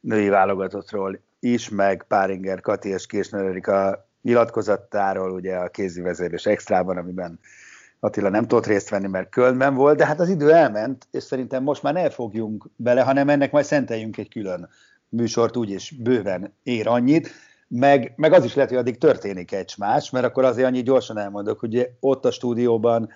női 0.00 0.28
válogatottról 0.28 1.20
is, 1.40 1.68
meg 1.68 2.04
Páringer, 2.08 2.60
Kati 2.60 2.88
és 2.88 3.06
Késner 3.06 3.68
a 3.68 4.08
nyilatkozatáról, 4.22 5.30
ugye 5.30 5.56
a 5.56 5.68
kézi 5.68 6.00
vezérés 6.00 6.46
extrában, 6.46 6.96
amiben 6.96 7.38
Attila 8.00 8.28
nem 8.28 8.46
tudott 8.46 8.66
részt 8.66 8.88
venni, 8.88 9.06
mert 9.06 9.28
Kölnben 9.28 9.74
volt, 9.74 9.96
de 9.96 10.06
hát 10.06 10.20
az 10.20 10.28
idő 10.28 10.52
elment, 10.52 11.06
és 11.10 11.22
szerintem 11.22 11.62
most 11.62 11.82
már 11.82 11.92
ne 11.92 12.10
fogjunk 12.10 12.66
bele, 12.76 13.02
hanem 13.02 13.28
ennek 13.28 13.52
majd 13.52 13.64
szenteljünk 13.64 14.16
egy 14.16 14.28
külön 14.28 14.68
műsort, 15.08 15.56
úgyis 15.56 15.90
bőven 15.90 16.54
ér 16.62 16.88
annyit, 16.88 17.30
meg, 17.68 18.12
meg 18.16 18.32
az 18.32 18.44
is 18.44 18.54
lehet, 18.54 18.70
hogy 18.70 18.78
addig 18.78 18.98
történik 18.98 19.52
egy 19.52 19.74
más, 19.78 20.10
mert 20.10 20.24
akkor 20.24 20.44
azért 20.44 20.66
annyit 20.66 20.84
gyorsan 20.84 21.18
elmondok, 21.18 21.58
hogy 21.58 21.90
ott 22.00 22.24
a 22.24 22.30
stúdióban 22.30 23.08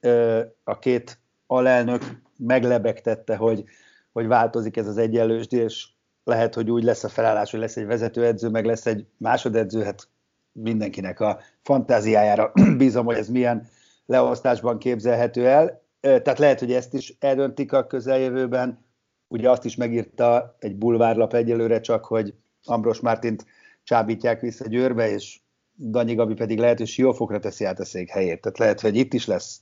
ö, 0.00 0.40
a 0.64 0.78
két 0.78 1.18
alelnök 1.46 2.02
meglebegtette, 2.36 3.36
hogy, 3.36 3.64
hogy 4.12 4.26
változik 4.26 4.76
ez 4.76 4.86
az 4.86 4.96
egyenlősdi, 4.96 5.56
és 5.56 5.88
lehet, 6.24 6.54
hogy 6.54 6.70
úgy 6.70 6.82
lesz 6.82 7.04
a 7.04 7.08
felállás, 7.08 7.50
hogy 7.50 7.60
lesz 7.60 7.76
egy 7.76 7.86
vezetőedző, 7.86 8.48
meg 8.48 8.64
lesz 8.64 8.86
egy 8.86 9.06
másodedző, 9.16 9.82
hát 9.82 10.08
mindenkinek 10.52 11.20
a 11.20 11.38
fantáziájára 11.62 12.52
bízom, 12.76 13.04
hogy 13.04 13.16
ez 13.16 13.28
milyen 13.28 13.68
leosztásban 14.10 14.78
képzelhető 14.78 15.46
el. 15.46 15.82
Tehát 16.00 16.38
lehet, 16.38 16.58
hogy 16.58 16.72
ezt 16.72 16.94
is 16.94 17.16
eldöntik 17.18 17.72
a 17.72 17.86
közeljövőben. 17.86 18.84
Ugye 19.28 19.50
azt 19.50 19.64
is 19.64 19.76
megírta 19.76 20.56
egy 20.58 20.76
bulvárlap 20.76 21.34
egyelőre 21.34 21.80
csak, 21.80 22.04
hogy 22.04 22.34
Ambros 22.64 23.00
Mártint 23.00 23.44
csábítják 23.82 24.40
vissza 24.40 24.68
Győrbe, 24.68 25.10
és 25.10 25.40
Danyi 25.76 26.14
Gabi 26.14 26.34
pedig 26.34 26.58
lehet, 26.58 26.78
hogy 26.78 26.86
Siófokra 26.86 27.38
teszi 27.38 27.64
át 27.64 27.78
a 27.78 27.84
székhelyét. 27.84 28.40
Tehát 28.40 28.58
lehet, 28.58 28.80
hogy 28.80 28.96
itt 28.96 29.12
is 29.12 29.26
lesz 29.26 29.60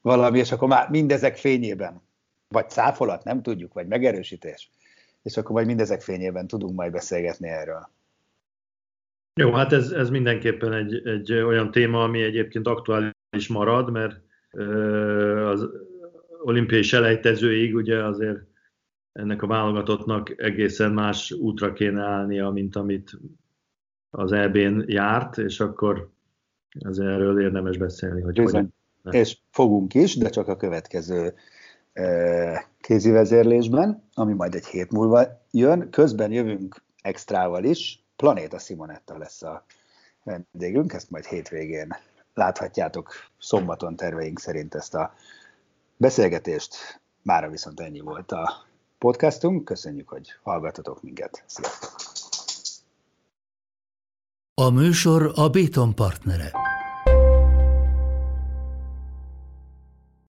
valami, 0.00 0.38
és 0.38 0.52
akkor 0.52 0.68
már 0.68 0.88
mindezek 0.90 1.36
fényében, 1.36 2.02
vagy 2.48 2.70
száfolat, 2.70 3.24
nem 3.24 3.42
tudjuk, 3.42 3.72
vagy 3.72 3.86
megerősítés, 3.86 4.70
és 5.22 5.36
akkor 5.36 5.50
majd 5.50 5.66
mindezek 5.66 6.02
fényében 6.02 6.46
tudunk 6.46 6.74
majd 6.76 6.92
beszélgetni 6.92 7.48
erről. 7.48 7.88
Jó, 9.40 9.52
hát 9.52 9.72
ez, 9.72 9.90
ez 9.90 10.10
mindenképpen 10.10 10.72
egy, 10.72 11.06
egy 11.08 11.32
olyan 11.32 11.70
téma, 11.70 12.02
ami 12.02 12.22
egyébként 12.22 12.66
aktuális 12.66 13.16
is 13.38 13.48
marad, 13.48 13.90
mert 13.90 14.20
az 15.44 15.68
olimpiai 16.42 16.82
selejtezőig 16.82 17.74
ugye 17.74 18.04
azért 18.04 18.38
ennek 19.12 19.42
a 19.42 19.46
válogatottnak 19.46 20.42
egészen 20.42 20.92
más 20.92 21.32
útra 21.32 21.72
kéne 21.72 22.02
állnia, 22.02 22.50
mint 22.50 22.76
amit 22.76 23.18
az 24.10 24.32
EB-n 24.32 24.84
járt, 24.86 25.38
és 25.38 25.60
akkor 25.60 26.10
azért 26.80 27.08
erről 27.08 27.40
érdemes 27.40 27.76
beszélni, 27.76 28.20
hogy 28.20 28.40
Bizony. 28.40 28.72
hogyan. 29.02 29.20
És 29.20 29.38
fogunk 29.50 29.94
is, 29.94 30.16
de 30.16 30.28
csak 30.28 30.48
a 30.48 30.56
következő 30.56 31.34
kézi 32.80 33.10
vezérlésben, 33.10 34.02
ami 34.14 34.32
majd 34.32 34.54
egy 34.54 34.66
hét 34.66 34.90
múlva 34.90 35.42
jön. 35.50 35.90
Közben 35.90 36.32
jövünk 36.32 36.82
extrával 37.02 37.64
is, 37.64 38.04
Planéta 38.16 38.58
Simonetta 38.58 39.18
lesz 39.18 39.42
a 39.42 39.64
vendégünk, 40.24 40.92
ezt 40.92 41.10
majd 41.10 41.24
hétvégén 41.24 41.88
láthatjátok 42.38 43.12
szombaton 43.38 43.96
terveink 43.96 44.38
szerint 44.38 44.74
ezt 44.74 44.94
a 44.94 45.14
beszélgetést. 45.96 47.00
Mára 47.22 47.48
viszont 47.50 47.80
ennyi 47.80 48.00
volt 48.00 48.32
a 48.32 48.66
podcastunk. 48.98 49.64
Köszönjük, 49.64 50.08
hogy 50.08 50.28
hallgatotok 50.42 51.02
minket. 51.02 51.42
Sziasztok! 51.46 51.90
A 54.54 54.70
műsor 54.70 55.32
a 55.34 55.48
Béton 55.48 55.94
partnere. 55.94 56.52